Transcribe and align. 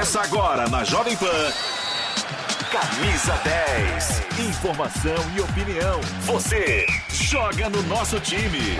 Começa 0.00 0.22
agora 0.22 0.66
na 0.70 0.82
Jovem 0.82 1.14
Pan. 1.14 1.26
Camisa 2.72 3.34
10. 3.44 4.48
Informação 4.48 5.14
e 5.36 5.40
opinião. 5.42 6.00
Você 6.22 6.86
joga 7.10 7.68
no 7.68 7.82
nosso 7.82 8.18
time. 8.18 8.78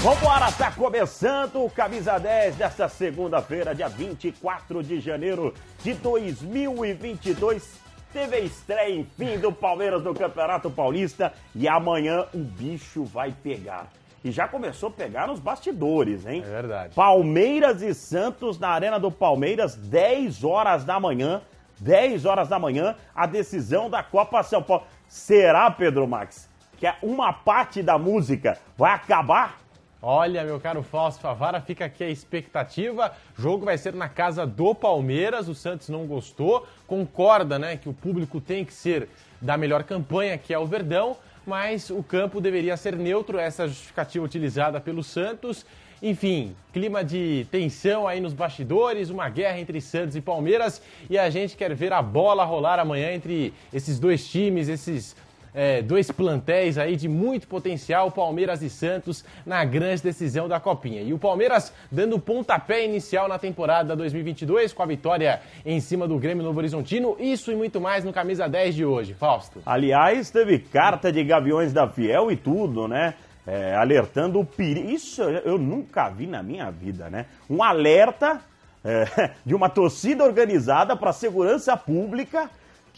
Vambora, 0.00 0.52
tá 0.52 0.70
começando 0.70 1.64
o 1.64 1.68
Camisa 1.68 2.16
10 2.16 2.54
desta 2.54 2.88
segunda-feira, 2.88 3.74
dia 3.74 3.88
24 3.88 4.80
de 4.84 5.00
janeiro 5.00 5.52
de 5.82 5.92
2022. 5.94 7.68
Teve 8.12 8.38
estreia, 8.42 8.94
enfim, 8.94 9.38
do 9.38 9.52
Palmeiras 9.52 10.04
no 10.04 10.14
Campeonato 10.14 10.70
Paulista 10.70 11.32
e 11.52 11.66
amanhã 11.66 12.26
o 12.32 12.38
bicho 12.38 13.04
vai 13.04 13.32
pegar. 13.32 13.97
E 14.24 14.30
já 14.30 14.48
começou 14.48 14.88
a 14.88 14.92
pegar 14.92 15.26
nos 15.26 15.40
bastidores, 15.40 16.26
hein? 16.26 16.42
É 16.44 16.50
verdade. 16.50 16.94
Palmeiras 16.94 17.82
e 17.82 17.94
Santos 17.94 18.58
na 18.58 18.68
Arena 18.68 18.98
do 18.98 19.10
Palmeiras, 19.10 19.76
10 19.76 20.44
horas 20.44 20.84
da 20.84 20.98
manhã. 20.98 21.40
10 21.80 22.24
horas 22.24 22.48
da 22.48 22.58
manhã, 22.58 22.96
a 23.14 23.24
decisão 23.24 23.88
da 23.88 24.02
Copa 24.02 24.42
São 24.42 24.60
Paulo. 24.60 24.84
Será, 25.06 25.70
Pedro 25.70 26.08
Max, 26.08 26.48
que 26.76 26.92
uma 27.02 27.32
parte 27.32 27.84
da 27.84 27.96
música 27.96 28.58
vai 28.76 28.92
acabar 28.92 29.60
Olha, 30.00 30.44
meu 30.44 30.60
caro 30.60 30.80
Fausto 30.80 31.20
Favara, 31.20 31.60
fica 31.60 31.84
aqui 31.84 32.04
a 32.04 32.08
expectativa. 32.08 33.12
O 33.36 33.42
jogo 33.42 33.64
vai 33.64 33.76
ser 33.76 33.94
na 33.94 34.08
casa 34.08 34.46
do 34.46 34.72
Palmeiras. 34.72 35.48
O 35.48 35.56
Santos 35.56 35.88
não 35.88 36.06
gostou, 36.06 36.68
concorda, 36.86 37.58
né, 37.58 37.76
que 37.76 37.88
o 37.88 37.92
público 37.92 38.40
tem 38.40 38.64
que 38.64 38.72
ser 38.72 39.08
da 39.40 39.56
melhor 39.56 39.82
campanha, 39.82 40.38
que 40.38 40.54
é 40.54 40.58
o 40.58 40.66
Verdão, 40.66 41.16
mas 41.48 41.88
o 41.88 42.02
campo 42.02 42.42
deveria 42.42 42.76
ser 42.76 42.94
neutro. 42.94 43.38
Essa 43.38 43.62
é 43.62 43.64
a 43.64 43.68
justificativa 43.68 44.24
utilizada 44.24 44.78
pelo 44.78 45.02
Santos. 45.02 45.64
Enfim, 46.00 46.54
clima 46.72 47.02
de 47.02 47.46
tensão 47.50 48.06
aí 48.06 48.20
nos 48.20 48.32
bastidores, 48.32 49.10
uma 49.10 49.28
guerra 49.28 49.58
entre 49.58 49.80
Santos 49.80 50.14
e 50.14 50.20
Palmeiras 50.20 50.80
e 51.10 51.18
a 51.18 51.28
gente 51.28 51.56
quer 51.56 51.74
ver 51.74 51.92
a 51.92 52.00
bola 52.00 52.44
rolar 52.44 52.78
amanhã 52.78 53.12
entre 53.12 53.52
esses 53.72 53.98
dois 53.98 54.28
times, 54.28 54.68
esses 54.68 55.16
é, 55.58 55.82
dois 55.82 56.08
plantéis 56.08 56.78
aí 56.78 56.94
de 56.94 57.08
muito 57.08 57.48
potencial, 57.48 58.12
Palmeiras 58.12 58.62
e 58.62 58.70
Santos, 58.70 59.24
na 59.44 59.64
grande 59.64 60.04
decisão 60.04 60.46
da 60.46 60.60
Copinha. 60.60 61.02
E 61.02 61.12
o 61.12 61.18
Palmeiras 61.18 61.72
dando 61.90 62.14
o 62.14 62.20
pontapé 62.20 62.84
inicial 62.84 63.26
na 63.26 63.40
temporada 63.40 63.96
2022 63.96 64.72
com 64.72 64.84
a 64.84 64.86
vitória 64.86 65.40
em 65.66 65.80
cima 65.80 66.06
do 66.06 66.16
Grêmio 66.16 66.44
Novo 66.44 66.60
Horizontino. 66.60 67.16
Isso 67.18 67.50
e 67.50 67.56
muito 67.56 67.80
mais 67.80 68.04
no 68.04 68.12
Camisa 68.12 68.48
10 68.48 68.72
de 68.76 68.84
hoje. 68.84 69.14
Fausto. 69.14 69.60
Aliás, 69.66 70.30
teve 70.30 70.60
carta 70.60 71.10
de 71.10 71.24
Gaviões 71.24 71.72
da 71.72 71.88
Fiel 71.88 72.30
e 72.30 72.36
tudo, 72.36 72.86
né? 72.86 73.14
É, 73.44 73.74
alertando 73.74 74.38
o 74.38 74.44
perigo. 74.44 74.88
Isso 74.90 75.22
eu 75.22 75.58
nunca 75.58 76.08
vi 76.08 76.28
na 76.28 76.40
minha 76.40 76.70
vida, 76.70 77.10
né? 77.10 77.26
Um 77.50 77.64
alerta 77.64 78.40
é, 78.84 79.32
de 79.44 79.56
uma 79.56 79.68
torcida 79.68 80.22
organizada 80.22 80.94
para 80.94 81.12
segurança 81.12 81.76
pública 81.76 82.48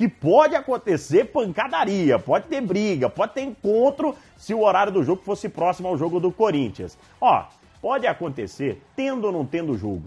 que 0.00 0.08
pode 0.08 0.56
acontecer 0.56 1.26
pancadaria, 1.26 2.18
pode 2.18 2.46
ter 2.46 2.62
briga, 2.62 3.10
pode 3.10 3.34
ter 3.34 3.42
encontro 3.42 4.16
se 4.34 4.54
o 4.54 4.62
horário 4.62 4.90
do 4.90 5.04
jogo 5.04 5.20
fosse 5.22 5.46
próximo 5.46 5.88
ao 5.88 5.98
jogo 5.98 6.18
do 6.18 6.32
Corinthians. 6.32 6.96
Ó, 7.20 7.44
pode 7.82 8.06
acontecer 8.06 8.80
tendo 8.96 9.26
ou 9.26 9.32
não 9.32 9.44
tendo 9.44 9.76
jogo. 9.76 10.04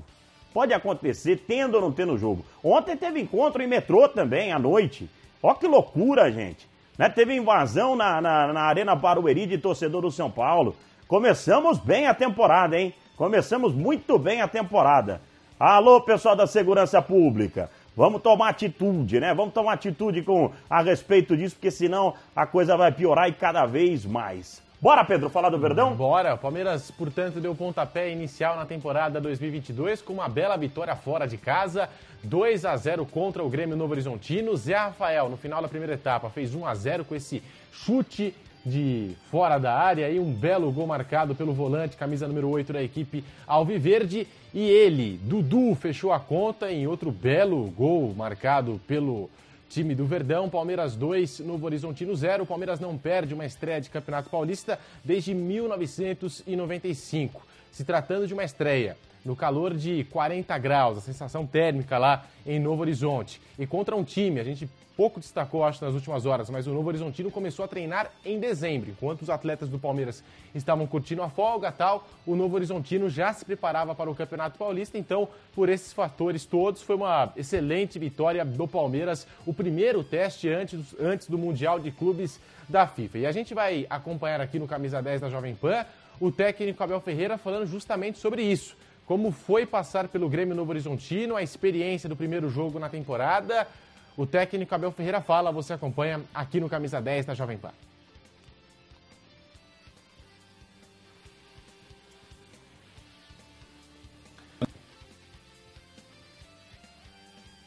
Pode 0.51 0.73
acontecer 0.73 1.43
tendo 1.47 1.75
ou 1.75 1.81
não 1.81 1.91
tendo 1.91 2.17
jogo. 2.17 2.43
Ontem 2.63 2.97
teve 2.97 3.21
encontro 3.21 3.61
em 3.61 3.67
metrô 3.67 4.09
também, 4.09 4.51
à 4.51 4.57
noite. 4.57 5.07
Ó 5.43 5.53
que 5.53 5.67
loucura, 5.67 6.31
gente. 6.31 6.67
Né? 6.97 7.07
Teve 7.07 7.35
invasão 7.35 7.95
na, 7.95 8.19
na, 8.19 8.51
na 8.51 8.61
Arena 8.61 8.95
Barueri 8.95 9.45
de 9.45 9.59
torcedor 9.59 10.01
do 10.01 10.09
São 10.09 10.31
Paulo. 10.31 10.75
Começamos 11.07 11.77
bem 11.77 12.07
a 12.07 12.15
temporada, 12.15 12.79
hein? 12.79 12.95
Começamos 13.15 13.75
muito 13.75 14.17
bem 14.17 14.41
a 14.41 14.47
temporada. 14.47 15.21
Alô, 15.59 16.01
pessoal 16.01 16.35
da 16.35 16.47
segurança 16.47 16.99
pública. 16.99 17.69
Vamos 17.95 18.21
tomar 18.21 18.49
atitude, 18.49 19.19
né? 19.19 19.33
Vamos 19.35 19.53
tomar 19.53 19.73
atitude 19.73 20.23
com 20.23 20.51
a 20.67 20.81
respeito 20.81 21.37
disso, 21.37 21.55
porque 21.55 21.69
senão 21.69 22.15
a 22.35 22.47
coisa 22.47 22.75
vai 22.75 22.91
piorar 22.91 23.29
e 23.29 23.33
cada 23.33 23.65
vez 23.67 24.03
mais. 24.05 24.63
Bora, 24.81 25.05
Pedro, 25.05 25.29
falar 25.29 25.49
do 25.49 25.59
Verdão? 25.59 25.95
Bora. 25.95 26.33
O 26.33 26.37
Palmeiras, 26.37 26.91
portanto, 26.91 27.39
deu 27.39 27.55
pontapé 27.55 28.11
inicial 28.11 28.57
na 28.57 28.65
temporada 28.65 29.21
2022 29.21 30.01
com 30.01 30.11
uma 30.11 30.27
bela 30.27 30.57
vitória 30.57 30.95
fora 30.95 31.25
de 31.25 31.37
casa, 31.37 31.87
2 32.23 32.65
a 32.65 32.75
0 32.75 33.05
contra 33.05 33.43
o 33.43 33.49
Grêmio 33.49 33.77
Novo 33.77 33.93
Horizontino. 33.93 34.57
Zé 34.57 34.75
Rafael, 34.75 35.29
no 35.29 35.37
final 35.37 35.61
da 35.61 35.69
primeira 35.69 35.93
etapa, 35.93 36.29
fez 36.29 36.53
1 36.53 36.65
a 36.65 36.75
0 36.75 37.05
com 37.05 37.15
esse 37.15 37.41
chute 37.71 38.35
de 38.65 39.11
fora 39.29 39.57
da 39.57 39.73
área 39.73 40.09
e 40.09 40.17
um 40.19 40.31
belo 40.31 40.71
gol 40.71 40.87
marcado 40.87 41.35
pelo 41.35 41.51
volante, 41.53 41.97
camisa 41.97 42.25
número 42.27 42.49
8 42.49 42.73
da 42.73 42.81
equipe 42.81 43.23
Alviverde. 43.45 44.25
E 44.53 44.61
ele, 44.61 45.19
Dudu, 45.23 45.75
fechou 45.75 46.13
a 46.13 46.19
conta 46.19 46.71
em 46.71 46.87
outro 46.87 47.11
belo 47.11 47.65
gol 47.71 48.13
marcado 48.15 48.79
pelo 48.87 49.29
time 49.69 49.93
do 49.95 50.05
Verdão. 50.05 50.49
Palmeiras 50.49 50.95
2, 50.95 51.39
Novo 51.39 51.65
Horizontino 51.65 52.15
0. 52.15 52.45
Palmeiras 52.45 52.79
não 52.79 52.97
perde 52.97 53.33
uma 53.33 53.45
estreia 53.45 53.81
de 53.81 53.89
Campeonato 53.89 54.29
Paulista 54.29 54.79
desde 55.03 55.33
1995. 55.33 57.45
Se 57.71 57.83
tratando 57.83 58.27
de 58.27 58.33
uma 58.33 58.43
estreia 58.43 58.95
no 59.25 59.35
calor 59.35 59.73
de 59.73 60.03
40 60.05 60.57
graus, 60.57 60.97
a 60.97 61.01
sensação 61.01 61.45
térmica 61.47 61.97
lá 61.97 62.25
em 62.45 62.59
Novo 62.59 62.81
Horizonte. 62.81 63.41
E 63.57 63.65
contra 63.65 63.95
um 63.95 64.03
time, 64.03 64.39
a 64.39 64.43
gente 64.43 64.69
pouco 64.95 65.19
destacou, 65.19 65.63
acho, 65.63 65.83
nas 65.83 65.93
últimas 65.93 66.25
horas, 66.25 66.49
mas 66.49 66.67
o 66.67 66.73
Novo 66.73 66.87
Horizontino 66.87 67.31
começou 67.31 67.65
a 67.65 67.67
treinar 67.67 68.11
em 68.25 68.39
dezembro. 68.39 68.91
Enquanto 68.91 69.23
os 69.23 69.29
atletas 69.29 69.69
do 69.69 69.79
Palmeiras 69.79 70.23
estavam 70.53 70.85
curtindo 70.85 71.23
a 71.23 71.29
folga 71.29 71.71
tal, 71.71 72.07
o 72.25 72.35
Novo 72.35 72.55
Horizontino 72.55 73.09
já 73.09 73.33
se 73.33 73.43
preparava 73.43 73.95
para 73.95 74.09
o 74.09 74.15
Campeonato 74.15 74.57
Paulista. 74.57 74.97
Então, 74.97 75.27
por 75.55 75.69
esses 75.69 75.91
fatores 75.93 76.45
todos, 76.45 76.81
foi 76.81 76.95
uma 76.95 77.33
excelente 77.35 77.97
vitória 77.97 78.45
do 78.45 78.67
Palmeiras, 78.67 79.27
o 79.45 79.53
primeiro 79.53 80.03
teste 80.03 80.49
antes, 80.49 80.95
antes 80.99 81.27
do 81.27 81.37
Mundial 81.37 81.79
de 81.79 81.91
Clubes 81.91 82.39
da 82.69 82.87
FIFA. 82.87 83.17
E 83.19 83.25
a 83.25 83.31
gente 83.31 83.53
vai 83.53 83.85
acompanhar 83.89 84.41
aqui 84.41 84.59
no 84.59 84.67
Camisa 84.67 85.01
10 85.01 85.21
da 85.21 85.29
Jovem 85.29 85.55
Pan 85.55 85.85
o 86.19 86.31
técnico 86.31 86.81
Abel 86.83 87.01
Ferreira 87.01 87.37
falando 87.37 87.65
justamente 87.65 88.19
sobre 88.19 88.43
isso. 88.43 88.77
Como 89.05 89.31
foi 89.31 89.65
passar 89.65 90.07
pelo 90.07 90.29
Grêmio 90.29 90.55
Novo 90.55 90.71
Horizontino, 90.71 91.35
a 91.35 91.43
experiência 91.43 92.07
do 92.07 92.15
primeiro 92.15 92.49
jogo 92.49 92.79
na 92.79 92.87
temporada, 92.87 93.67
o 94.15 94.25
técnico 94.25 94.73
Abel 94.73 94.91
Ferreira 94.91 95.21
fala, 95.21 95.51
você 95.51 95.73
acompanha 95.73 96.21
aqui 96.33 96.59
no 96.59 96.69
Camisa 96.69 97.01
10 97.01 97.25
da 97.25 97.33
Jovem 97.33 97.57
Pan. 97.57 97.71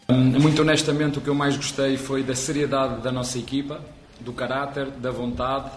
Muito 0.09 0.63
honestamente, 0.63 1.19
o 1.19 1.21
que 1.21 1.29
eu 1.29 1.35
mais 1.35 1.57
gostei 1.57 1.97
foi 1.97 2.23
da 2.23 2.35
seriedade 2.35 3.03
da 3.03 3.11
nossa 3.11 3.39
equipa, 3.39 3.81
do 4.21 4.33
caráter, 4.33 4.91
da 4.91 5.11
vontade, 5.11 5.71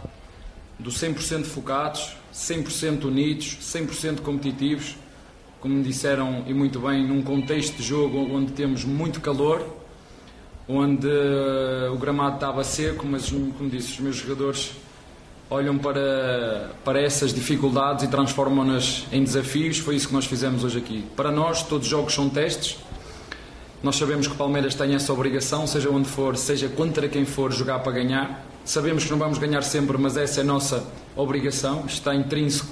do 0.78 0.92
100% 0.92 1.44
focados, 1.46 2.16
100% 2.34 3.06
unidos, 3.06 3.58
100% 3.62 4.22
competitivos. 4.22 4.96
Como 5.60 5.74
me 5.74 5.84
disseram 5.84 6.44
e 6.48 6.54
muito 6.54 6.80
bem, 6.80 7.06
num 7.06 7.22
contexto 7.22 7.78
de 7.78 7.84
jogo 7.84 8.18
onde 8.34 8.54
temos 8.54 8.86
muito 8.86 9.20
calor, 9.20 9.66
onde 10.70 11.08
uh, 11.08 11.92
o 11.92 11.98
gramado 11.98 12.36
estava 12.36 12.64
seco, 12.64 13.06
mas 13.08 13.32
como 13.32 13.70
disse, 13.70 13.94
os 13.94 14.00
meus 14.00 14.16
jogadores 14.18 14.74
olham 15.50 15.80
para, 15.80 16.70
para 16.86 17.02
essas 17.02 17.34
dificuldades 17.34 18.04
e 18.04 18.08
transformam-nas 18.08 19.08
em 19.12 19.24
desafios. 19.24 19.80
Foi 19.80 19.96
isso 19.96 20.08
que 20.08 20.14
nós 20.14 20.26
fizemos 20.26 20.64
hoje 20.64 20.78
aqui. 20.78 21.04
Para 21.16 21.32
nós, 21.32 21.64
todos 21.64 21.88
os 21.88 21.92
jogos 21.92 22.14
são 22.14 22.30
testes. 22.30 22.78
Nós 23.82 23.96
sabemos 23.96 24.28
que 24.28 24.34
o 24.34 24.36
Palmeiras 24.36 24.76
tem 24.76 24.94
essa 24.94 25.12
obrigação, 25.12 25.66
seja 25.66 25.90
onde 25.90 26.08
for, 26.08 26.38
seja 26.38 26.70
contra 26.70 27.10
quem 27.10 27.26
for, 27.26 27.52
jogar 27.52 27.80
para 27.80 27.94
ganhar. 27.94 28.46
Sabemos 28.64 29.06
que 29.06 29.10
não 29.10 29.18
vamos 29.18 29.40
ganhar 29.40 29.64
sempre, 29.64 29.98
mas 29.98 30.18
essa 30.18 30.42
é 30.42 30.44
a 30.44 30.46
nossa 30.46 30.86
obrigação. 31.16 31.86
Está 31.88 32.14
intrínseco 32.14 32.70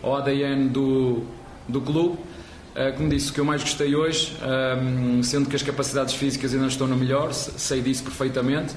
ao 0.00 0.14
ADN 0.14 0.68
do, 0.68 1.22
do 1.68 1.80
clube. 1.80 2.18
Eh, 2.74 2.92
como 2.92 3.08
disse, 3.08 3.30
o 3.30 3.34
que 3.34 3.40
eu 3.40 3.44
mais 3.44 3.62
gostei 3.62 3.94
hoje, 3.94 4.34
ehm, 4.42 5.22
sendo 5.22 5.48
que 5.48 5.54
as 5.54 5.62
capacidades 5.62 6.14
físicas 6.14 6.54
ainda 6.54 6.66
estão 6.66 6.86
no 6.86 6.96
melhor, 6.96 7.32
sei 7.34 7.82
disso 7.82 8.02
perfeitamente, 8.02 8.74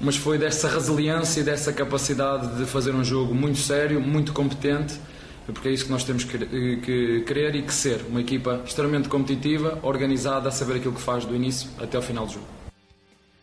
mas 0.00 0.16
foi 0.16 0.36
dessa 0.36 0.68
resiliência 0.68 1.40
e 1.40 1.44
dessa 1.44 1.72
capacidade 1.72 2.56
de 2.56 2.64
fazer 2.64 2.92
um 2.92 3.04
jogo 3.04 3.32
muito 3.32 3.58
sério, 3.58 4.00
muito 4.00 4.32
competente, 4.32 4.98
porque 5.46 5.68
é 5.68 5.72
isso 5.72 5.84
que 5.84 5.92
nós 5.92 6.02
temos 6.02 6.24
que, 6.24 6.38
que 6.78 7.20
querer 7.20 7.54
e 7.54 7.62
que 7.62 7.72
ser. 7.72 8.00
Uma 8.08 8.20
equipa 8.20 8.62
extremamente 8.66 9.08
competitiva, 9.08 9.78
organizada, 9.82 10.48
a 10.48 10.52
saber 10.52 10.76
aquilo 10.76 10.94
que 10.94 11.00
faz 11.00 11.24
do 11.24 11.36
início 11.36 11.70
até 11.78 11.96
ao 11.96 12.02
final 12.02 12.26
do 12.26 12.32
jogo. 12.32 12.46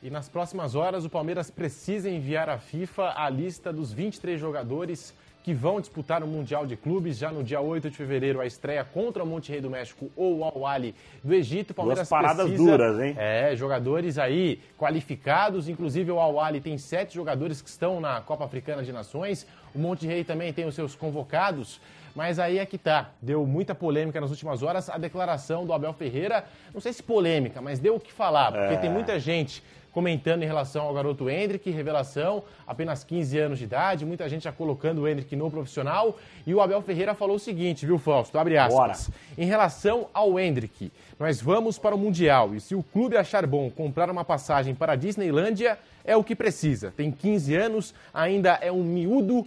E 0.03 0.09
nas 0.09 0.27
próximas 0.27 0.75
horas, 0.75 1.06
o 1.06 1.09
Palmeiras 1.09 1.50
precisa 1.50 2.09
enviar 2.09 2.50
à 2.50 2.57
FIFA 2.57 3.13
a 3.15 3.29
lista 3.29 3.71
dos 3.71 3.94
23 3.94 4.39
jogadores 4.39 5.13
que 5.43 5.53
vão 5.53 5.79
disputar 5.79 6.23
o 6.23 6.27
Mundial 6.27 6.65
de 6.65 6.75
Clubes 6.75 7.17
já 7.17 7.31
no 7.31 7.43
dia 7.43 7.59
8 7.59 7.89
de 7.89 7.97
fevereiro, 7.97 8.39
a 8.39 8.45
estreia 8.45 8.83
contra 8.83 9.23
o 9.23 9.27
Monte 9.27 9.51
Rei 9.51 9.61
do 9.61 9.69
México 9.69 10.11
ou 10.15 10.39
o 10.39 10.43
Al-Wali 10.43 10.95
do 11.23 11.33
Egito. 11.33 11.73
Palmeiras 11.73 12.07
Duas 12.07 12.09
paradas 12.09 12.47
precisa, 12.47 12.71
duras, 12.71 12.99
hein? 12.99 13.15
É, 13.17 13.55
jogadores 13.55 14.17
aí 14.17 14.59
qualificados, 14.77 15.67
inclusive 15.67 16.11
o 16.11 16.19
Al-Wali 16.19 16.61
tem 16.61 16.77
sete 16.77 17.15
jogadores 17.15 17.61
que 17.61 17.69
estão 17.69 17.99
na 17.99 18.21
Copa 18.21 18.45
Africana 18.45 18.83
de 18.83 18.91
Nações. 18.91 19.47
O 19.73 19.79
Monte 19.79 20.05
Rei 20.05 20.23
também 20.23 20.53
tem 20.53 20.65
os 20.65 20.75
seus 20.75 20.95
convocados. 20.95 21.79
Mas 22.15 22.39
aí 22.39 22.57
é 22.57 22.65
que 22.65 22.77
tá. 22.77 23.09
Deu 23.21 23.45
muita 23.45 23.73
polêmica 23.73 24.19
nas 24.19 24.29
últimas 24.29 24.63
horas 24.63 24.89
a 24.89 24.97
declaração 24.97 25.65
do 25.65 25.73
Abel 25.73 25.93
Ferreira. 25.93 26.45
Não 26.73 26.81
sei 26.81 26.93
se 26.93 27.01
polêmica, 27.01 27.61
mas 27.61 27.79
deu 27.79 27.95
o 27.95 27.99
que 27.99 28.11
falar, 28.11 28.51
porque 28.51 28.73
é. 28.73 28.77
tem 28.77 28.89
muita 28.89 29.19
gente 29.19 29.63
comentando 29.91 30.43
em 30.43 30.45
relação 30.45 30.85
ao 30.85 30.93
garoto 30.93 31.29
Hendrick, 31.29 31.69
revelação, 31.69 32.43
apenas 32.65 33.03
15 33.03 33.37
anos 33.37 33.59
de 33.59 33.65
idade, 33.65 34.05
muita 34.05 34.27
gente 34.29 34.43
já 34.43 34.51
colocando 34.51 35.01
o 35.01 35.07
Hendrick 35.07 35.35
no 35.35 35.51
profissional. 35.51 36.17
E 36.47 36.53
o 36.53 36.61
Abel 36.61 36.81
Ferreira 36.81 37.13
falou 37.13 37.35
o 37.35 37.39
seguinte, 37.39 37.85
viu, 37.85 37.97
Fausto? 37.97 38.37
Abre 38.37 38.57
aspas. 38.57 39.07
Bora. 39.07 39.19
Em 39.37 39.45
relação 39.45 40.07
ao 40.13 40.39
Hendrick, 40.39 40.91
nós 41.19 41.41
vamos 41.41 41.77
para 41.77 41.93
o 41.93 41.97
Mundial 41.97 42.55
e 42.55 42.61
se 42.61 42.73
o 42.73 42.81
clube 42.81 43.17
achar 43.17 43.45
bom 43.45 43.69
comprar 43.69 44.09
uma 44.09 44.23
passagem 44.23 44.73
para 44.73 44.93
a 44.93 44.95
Disneylândia, 44.95 45.77
é 46.03 46.15
o 46.15 46.23
que 46.23 46.35
precisa. 46.35 46.91
Tem 46.95 47.11
15 47.11 47.55
anos, 47.55 47.93
ainda 48.13 48.57
é 48.61 48.71
um 48.71 48.83
miúdo 48.83 49.45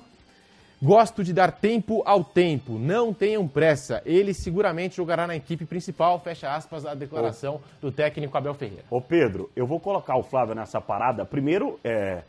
Gosto 0.85 1.25
de 1.25 1.33
dar 1.33 1.51
tempo 1.51 2.03
ao 2.05 2.23
tempo, 2.23 2.75
não 2.75 3.11
tenham 3.11 3.49
pressa. 3.49 4.03
Ele 4.05 4.35
seguramente 4.35 4.97
jogará 4.97 5.27
na 5.27 5.35
equipe 5.35 5.65
principal, 5.65 6.21
fecha 6.21 6.55
aspas, 6.55 6.85
a 6.85 6.93
declaração 6.93 7.55
Ô, 7.55 7.61
do 7.81 7.91
técnico 7.91 8.37
Abel 8.37 8.53
Ferreira. 8.53 8.85
Ô 8.91 9.01
Pedro, 9.01 9.49
eu 9.57 9.67
vou 9.67 9.81
colocar 9.81 10.15
o 10.19 10.23
Flávio 10.23 10.55
nessa 10.55 10.83
parada. 10.83 11.25
Primeiro, 11.25 11.81
é, 11.83 12.23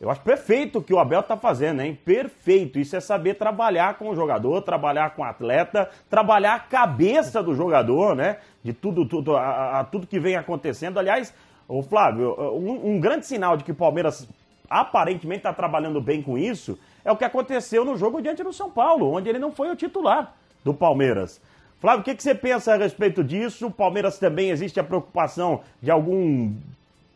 eu 0.00 0.10
acho 0.10 0.20
perfeito 0.22 0.80
o 0.80 0.82
que 0.82 0.92
o 0.92 0.98
Abel 0.98 1.22
tá 1.22 1.36
fazendo, 1.36 1.82
hein? 1.82 1.96
Perfeito. 2.04 2.80
Isso 2.80 2.96
é 2.96 3.00
saber 3.00 3.34
trabalhar 3.34 3.96
com 3.96 4.08
o 4.08 4.16
jogador, 4.16 4.60
trabalhar 4.62 5.10
com 5.14 5.22
o 5.22 5.24
atleta, 5.24 5.88
trabalhar 6.10 6.56
a 6.56 6.58
cabeça 6.58 7.44
do 7.44 7.54
jogador, 7.54 8.16
né? 8.16 8.38
De 8.64 8.72
tudo, 8.72 9.06
tudo, 9.06 9.36
a, 9.36 9.78
a 9.78 9.84
tudo 9.84 10.04
que 10.04 10.18
vem 10.18 10.34
acontecendo. 10.34 10.98
Aliás, 10.98 11.32
o 11.68 11.80
Flávio, 11.80 12.34
um, 12.56 12.94
um 12.94 13.00
grande 13.00 13.24
sinal 13.24 13.56
de 13.56 13.62
que 13.62 13.70
o 13.70 13.76
Palmeiras 13.76 14.28
aparentemente 14.68 15.42
está 15.42 15.52
trabalhando 15.52 16.00
bem 16.00 16.20
com 16.20 16.36
isso 16.36 16.76
é 17.04 17.12
o 17.12 17.16
que 17.16 17.24
aconteceu 17.24 17.84
no 17.84 17.96
jogo 17.96 18.22
diante 18.22 18.42
do 18.42 18.52
São 18.52 18.70
Paulo, 18.70 19.12
onde 19.12 19.28
ele 19.28 19.38
não 19.38 19.52
foi 19.52 19.70
o 19.70 19.76
titular 19.76 20.34
do 20.64 20.72
Palmeiras. 20.72 21.40
Flávio, 21.80 22.00
o 22.00 22.04
que, 22.04 22.14
que 22.14 22.22
você 22.22 22.34
pensa 22.34 22.72
a 22.72 22.76
respeito 22.76 23.22
disso? 23.22 23.66
O 23.66 23.70
Palmeiras 23.70 24.18
também 24.18 24.50
existe 24.50 24.80
a 24.80 24.84
preocupação 24.84 25.60
de 25.82 25.90
algum 25.90 26.54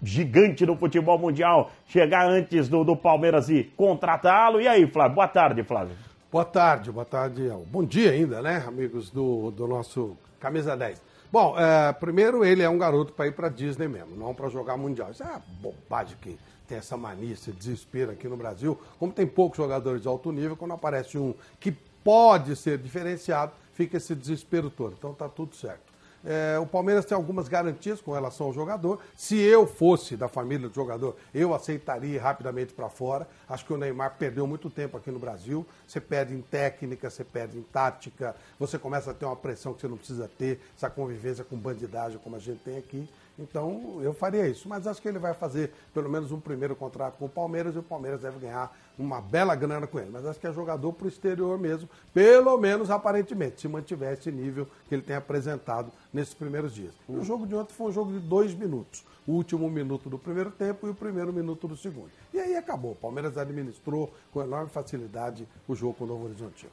gigante 0.02 0.67
do 0.67 0.76
futebol 0.76 1.19
mundial 1.19 1.70
chegar 1.88 2.29
antes 2.29 2.69
do, 2.69 2.85
do 2.85 2.94
Palmeiras 2.94 3.49
e 3.49 3.64
contratá-lo. 3.76 4.61
E 4.61 4.69
aí, 4.69 4.87
Flávio? 4.87 5.14
Boa 5.14 5.29
tarde, 5.29 5.62
Flávio. 5.62 5.96
Boa 6.31 6.44
tarde, 6.44 6.93
boa 6.93 7.06
tarde. 7.06 7.50
Bom 7.69 7.82
dia 7.82 8.11
ainda, 8.11 8.43
né, 8.43 8.62
amigos 8.67 9.11
do, 9.11 9.50
do 9.50 9.67
nosso 9.67 10.17
Camisa 10.38 10.76
10. 10.76 11.00
Bom, 11.32 11.58
é, 11.58 11.93
primeiro 11.94 12.44
ele 12.44 12.62
é 12.62 12.69
um 12.69 12.79
garoto 12.79 13.12
para 13.12 13.26
ir 13.26 13.32
para 13.32 13.49
Disney 13.49 13.88
mesmo, 13.88 14.17
não 14.17 14.35
para 14.35 14.49
jogar 14.49 14.76
Mundial. 14.76 15.11
Isso 15.11 15.23
é 15.23 15.40
bobagem 15.61 16.17
que 16.20 16.38
tem 16.69 16.79
essa 16.79 16.97
mania, 16.97 17.32
esse 17.32 17.50
desespero 17.50 18.12
aqui 18.12 18.29
no 18.29 18.37
Brasil. 18.37 18.79
Como 18.99 19.12
tem 19.12 19.26
poucos 19.26 19.56
jogadores 19.56 20.03
de 20.03 20.09
alto 20.09 20.31
nível, 20.31 20.56
quando 20.56 20.75
aparece 20.75 21.17
um 21.17 21.35
que 21.59 21.73
pode 22.05 22.55
ser 22.55 22.79
diferenciado, 22.79 23.53
fica 23.73 23.97
esse 23.97 24.15
desespero 24.15 24.70
todo. 24.70 24.94
Então 24.97 25.15
tá 25.15 25.29
tudo 25.29 25.56
certo. 25.56 25.88
É, 26.25 26.59
o 26.59 26.67
Palmeiras 26.67 27.05
tem 27.05 27.17
algumas 27.17 27.49
garantias 27.49 28.00
com 28.00 28.12
relação 28.12 28.49
ao 28.49 28.53
jogador. 28.53 29.00
Se 29.17 29.38
eu 29.38 29.67
fosse 29.67 30.17
da 30.17 30.29
família 30.29 30.69
do 30.69 30.75
jogador, 30.75 31.17
eu 31.32 31.55
aceitaria 31.55 32.20
rapidamente 32.20 32.73
para 32.73 32.88
fora. 32.88 33.26
Acho 33.49 33.64
que 33.64 33.73
o 33.73 33.76
Neymar 33.76 34.17
perdeu 34.19 34.47
muito 34.47 34.69
tempo 34.69 34.97
aqui 34.97 35.11
no 35.11 35.19
Brasil. 35.19 35.64
Você 35.87 36.00
perde 36.00 36.35
em 36.35 36.43
técnica, 36.43 37.09
você 37.09 37.25
perde 37.25 37.56
em 37.56 37.62
tática, 37.62 38.35
você 38.59 38.79
começa 38.79 39.11
a 39.12 39.14
ter 39.14 39.25
uma 39.25 39.37
pressão 39.37 39.73
que 39.73 39.81
você 39.81 39.88
não 39.88 39.97
precisa 39.97 40.29
ter, 40.37 40.61
essa 40.76 40.91
convivência 40.91 41.44
com 41.44 41.56
bandidagem 41.56 42.19
como 42.19 42.37
a 42.37 42.41
gente 42.41 42.61
tem 42.61 42.76
aqui. 42.76 43.09
Então, 43.38 44.00
eu 44.02 44.12
faria 44.12 44.46
isso. 44.49 44.69
Mas 44.69 44.87
acho 44.87 45.00
que 45.00 45.08
ele 45.08 45.19
vai 45.19 45.32
fazer 45.32 45.73
pelo 45.94 46.08
menos 46.08 46.32
um 46.32 46.40
primeiro 46.40 46.75
contrato 46.75 47.17
com 47.19 47.26
o 47.26 47.29
Palmeiras 47.29 47.75
e 47.75 47.79
o 47.79 47.82
Palmeiras 47.82 48.23
deve 48.23 48.38
ganhar 48.38 48.76
uma 48.99 49.20
bela 49.20 49.55
grana 49.55 49.87
com 49.87 49.99
ele. 49.99 50.11
Mas 50.11 50.26
acho 50.26 50.40
que 50.40 50.46
é 50.46 50.52
jogador 50.52 50.93
para 50.93 51.05
o 51.05 51.08
exterior 51.08 51.58
mesmo, 51.58 51.88
pelo 52.12 52.58
menos 52.58 52.90
aparentemente, 52.90 53.61
se 53.61 53.69
mantiver 53.69 54.14
esse 54.14 54.32
nível 54.32 54.67
que 54.88 54.94
ele 54.94 55.02
tem 55.02 55.14
apresentado 55.14 55.93
nesses 56.12 56.35
primeiros 56.35 56.75
dias. 56.75 56.93
E 57.08 57.12
o 57.12 57.25
jogo 57.25 57.46
de 57.46 57.55
ontem 57.55 57.75
foi 57.75 57.88
um 57.88 57.93
jogo 57.93 58.12
de 58.12 58.19
dois 58.19 58.55
minutos. 58.55 59.05
O 59.26 59.32
último 59.32 59.70
minuto 59.70 60.08
do 60.08 60.19
primeiro 60.19 60.50
tempo 60.50 60.87
e 60.87 60.90
o 60.90 60.94
primeiro 60.94 61.32
minuto 61.32 61.69
do 61.69 61.76
segundo. 61.76 62.11
E 62.32 62.40
aí 62.40 62.56
acabou. 62.56 62.93
O 62.93 62.96
Palmeiras 62.96 63.37
administrou 63.37 64.12
com 64.32 64.43
enorme 64.43 64.70
facilidade 64.70 65.46
o 65.69 65.75
jogo 65.75 65.94
com 65.94 66.05
o 66.05 66.06
Novo 66.06 66.25
Horizontino. 66.25 66.73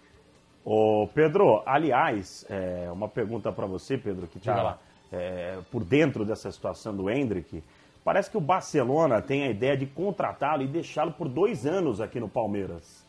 Ô, 0.63 1.07
Pedro, 1.13 1.61
aliás, 1.65 2.43
é, 2.49 2.89
uma 2.91 3.07
pergunta 3.07 3.51
para 3.51 3.67
você, 3.67 3.97
Pedro, 3.97 4.25
que 4.25 4.39
está 4.39 4.63
lá 4.63 4.79
é, 5.15 5.57
por 5.71 5.83
dentro 5.83 6.25
dessa 6.25 6.51
situação 6.51 6.95
do 6.95 7.09
Hendrick, 7.09 7.63
parece 8.03 8.29
que 8.29 8.37
o 8.37 8.41
Barcelona 8.41 9.21
tem 9.21 9.43
a 9.43 9.49
ideia 9.49 9.77
de 9.77 9.85
contratá-lo 9.85 10.63
e 10.63 10.67
deixá-lo 10.67 11.11
por 11.11 11.27
dois 11.27 11.65
anos 11.65 12.01
aqui 12.01 12.19
no 12.19 12.27
Palmeiras. 12.27 13.03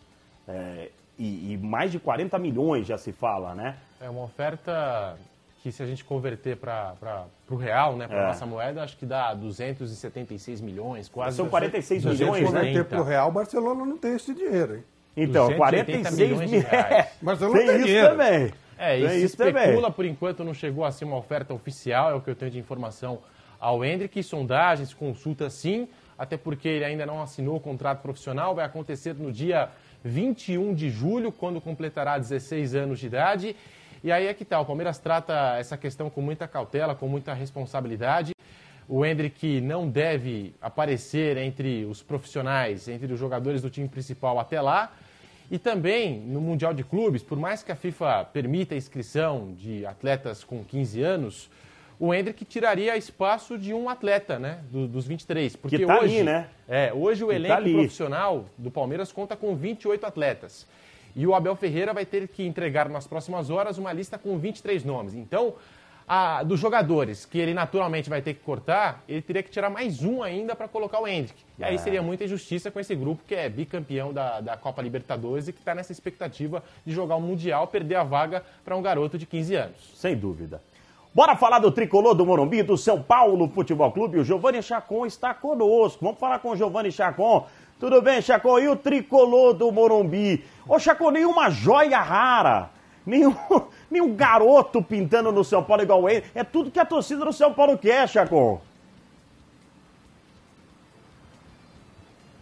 É, 0.49 0.91
e, 1.19 1.53
e, 1.53 1.59
mais 1.59 1.91
de 1.91 1.99
40 1.99 2.39
milhões 2.39 2.87
já 2.87 2.97
se 2.97 3.11
fala, 3.11 3.55
né? 3.55 3.77
É 4.01 4.09
uma 4.09 4.23
oferta 4.23 5.17
que 5.63 5.73
se 5.73 5.83
a 5.83 5.87
gente 5.87 6.05
converter 6.05 6.57
para 6.57 7.27
o 7.51 7.57
real, 7.57 7.97
né, 7.97 8.07
para 8.07 8.23
é. 8.23 8.27
nossa 8.29 8.47
moeda, 8.47 8.83
acho 8.83 8.97
que 8.97 9.07
dá 9.07 9.35
276 9.35 10.61
milhões, 10.61 11.09
quase. 11.09 11.37
São 11.37 11.49
46 11.49 12.05
milhões, 12.05 12.53
né? 12.53 12.61
Converter 12.61 12.85
para 12.85 13.01
o 13.01 13.03
real, 13.03 13.29
o 13.29 13.33
Barcelona 13.33 13.85
não 13.85 13.99
tem 13.99 14.15
esse 14.15 14.33
dinheiro, 14.35 14.77
hein? 14.77 14.85
Então, 15.17 15.53
46 15.57 16.15
milhões 16.17 16.51
de 16.51 16.59
reais. 16.59 17.09
Barcelona 17.23 17.59
tem, 17.59 17.67
tem 17.67 17.77
isso 17.77 17.87
dinheiro. 17.87 18.11
também. 18.11 18.53
É, 18.79 18.99
e 18.99 19.09
se 19.09 19.25
especula, 19.25 19.75
também. 19.75 19.93
por 19.93 20.05
enquanto 20.05 20.45
não 20.45 20.53
chegou 20.53 20.85
a 20.85 20.93
ser 20.93 21.05
uma 21.05 21.17
oferta 21.17 21.55
oficial, 21.55 22.11
é 22.11 22.15
o 22.15 22.21
que 22.21 22.31
eu 22.31 22.35
tenho 22.35 22.51
de 22.51 22.59
informação 22.59 23.21
ao 23.59 23.85
Hendrick. 23.85 24.23
Sondagens, 24.23 24.93
consulta 24.93 25.49
sim, 25.49 25.89
até 26.19 26.37
porque 26.37 26.69
ele 26.69 26.85
ainda 26.85 27.07
não 27.07 27.23
assinou 27.23 27.57
o 27.57 27.61
contrato 27.61 28.03
profissional. 28.03 28.55
Vai 28.55 28.65
acontecer 28.65 29.15
no 29.15 29.33
dia 29.33 29.71
21 30.05 30.75
de 30.75 30.91
julho, 30.91 31.33
quando 31.33 31.61
completará 31.61 32.19
16 32.19 32.75
anos 32.75 33.01
de 33.01 33.07
idade. 33.07 33.57
E 34.05 34.13
aí 34.13 34.27
é 34.27 34.35
que 34.35 34.45
tá, 34.45 34.61
o 34.61 34.65
Palmeiras 34.65 34.99
trata 34.99 35.57
essa 35.59 35.77
questão 35.77 36.09
com 36.09 36.21
muita 36.21 36.47
cautela, 36.47 36.95
com 36.95 37.09
muita 37.09 37.33
responsabilidade. 37.35 38.33
O 38.89 39.05
Hendrick 39.05 39.61
não 39.61 39.89
deve 39.89 40.55
aparecer 40.61 41.37
entre 41.39 41.85
os 41.87 42.03
profissionais, 42.03 42.87
entre 42.87 43.13
os 43.13 43.19
jogadores 43.19 43.61
do 43.63 43.69
time 43.69 43.89
principal 43.89 44.39
até 44.39 44.61
lá. 44.61 44.93
E 45.51 45.59
também 45.59 46.19
no 46.21 46.41
Mundial 46.41 46.75
de 46.75 46.83
Clubes, 46.83 47.23
por 47.23 47.39
mais 47.39 47.63
que 47.63 47.71
a 47.71 47.77
FIFA 47.77 48.25
permita 48.33 48.75
a 48.75 48.79
inscrição 48.79 49.53
de 49.55 49.87
atletas 49.87 50.43
com 50.43 50.65
15 50.65 51.03
anos, 51.03 51.51
o 51.99 52.13
Hendrick 52.13 52.45
tiraria 52.45 52.97
espaço 52.97 53.57
de 53.57 53.73
um 53.73 53.89
atleta, 53.89 54.39
né? 54.39 54.61
Do, 54.71 54.87
dos 54.87 55.07
23. 55.07 55.57
Porque 55.57 55.79
que 55.79 55.87
tá 55.87 55.99
hoje, 56.01 56.17
ali, 56.17 56.25
né? 56.25 56.49
É, 56.69 56.93
hoje 56.93 57.25
o 57.25 57.29
que 57.29 57.33
tá 57.33 57.37
elenco 57.37 57.55
tá 57.55 57.71
profissional 57.71 58.47
do 58.59 58.71
Palmeiras 58.71 59.13
conta 59.13 59.37
com 59.37 59.55
28 59.55 60.05
atletas. 60.05 60.67
E 61.15 61.27
o 61.27 61.35
Abel 61.35 61.57
Ferreira 61.57 61.95
vai 61.95 62.05
ter 62.05 62.29
que 62.29 62.45
entregar 62.45 62.89
nas 62.91 63.07
próximas 63.07 63.49
horas 63.49 63.79
uma 63.79 63.93
lista 63.93 64.19
com 64.19 64.37
23 64.37 64.85
nomes. 64.85 65.15
Então, 65.15 65.55
a, 66.07 66.43
dos 66.45 66.61
jogadores 66.61 67.27
que 67.27 67.39
ele 67.39 67.53
naturalmente 67.53 68.09
vai 68.09 68.23
ter 68.23 68.35
que 68.35 68.41
cortar, 68.41 69.03
ele 69.09 69.21
teria 69.21 69.43
que 69.43 69.51
tirar 69.51 69.69
mais 69.69 70.05
um 70.05 70.23
ainda 70.23 70.55
para 70.55 70.69
colocar 70.69 71.01
o 71.01 71.09
Hendrick. 71.09 71.43
E 71.59 71.65
aí 71.65 71.75
é. 71.75 71.79
seria 71.79 72.01
muita 72.01 72.25
injustiça 72.25 72.71
com 72.71 72.79
esse 72.79 72.95
grupo 72.95 73.23
que 73.27 73.35
é 73.35 73.49
bicampeão 73.49 74.13
da, 74.13 74.41
da 74.41 74.57
Copa 74.57 74.81
Libertadores 74.83 75.49
e 75.49 75.53
que 75.53 75.59
está 75.59 75.75
nessa 75.75 75.91
expectativa 75.91 76.63
de 76.85 76.93
jogar 76.93 77.17
o 77.17 77.21
Mundial, 77.21 77.67
perder 77.67 77.97
a 77.97 78.05
vaga 78.05 78.45
para 78.65 78.77
um 78.77 78.83
garoto 78.83 79.19
de 79.19 79.27
15 79.27 79.55
anos. 79.57 79.93
Sem 79.95 80.17
dúvida. 80.17 80.63
Bora 81.13 81.35
falar 81.35 81.59
do 81.59 81.73
tricolor 81.73 82.15
do 82.15 82.27
Morumbi, 82.27 82.63
do 82.63 82.77
São 82.77 83.03
Paulo 83.03 83.49
Futebol 83.49 83.91
Clube. 83.91 84.19
O 84.19 84.25
Giovanni 84.25 84.63
Chacon 84.63 85.07
está 85.07 85.33
conosco. 85.33 86.05
Vamos 86.05 86.21
falar 86.21 86.39
com 86.41 86.51
o 86.51 86.57
Giovanni 86.57 86.93
Chacon. 86.93 87.47
Tudo 87.81 88.03
bem, 88.03 88.21
Chacon? 88.21 88.59
E 88.59 88.69
o 88.69 88.77
tricolor 88.77 89.55
do 89.55 89.73
Morumbi? 89.73 90.45
Ô, 90.69 90.79
Chacon, 90.79 91.11
nenhuma 91.11 91.49
joia 91.51 92.01
rara 92.01 92.76
nenhum, 93.07 93.35
nenhum 93.91 94.15
garoto 94.15 94.83
pintando 94.83 95.31
no 95.33 95.45
São 95.45 95.63
Paulo 95.63 95.83
igual 95.83 96.09
ele. 96.09 96.25
É 96.35 96.43
tudo 96.43 96.71
que 96.71 96.81
a 96.81 96.85
torcida 96.85 97.25
do 97.25 97.33
São 97.33 97.55
Paulo 97.55 97.79
quer, 97.79 98.09
Chacon. 98.09 98.61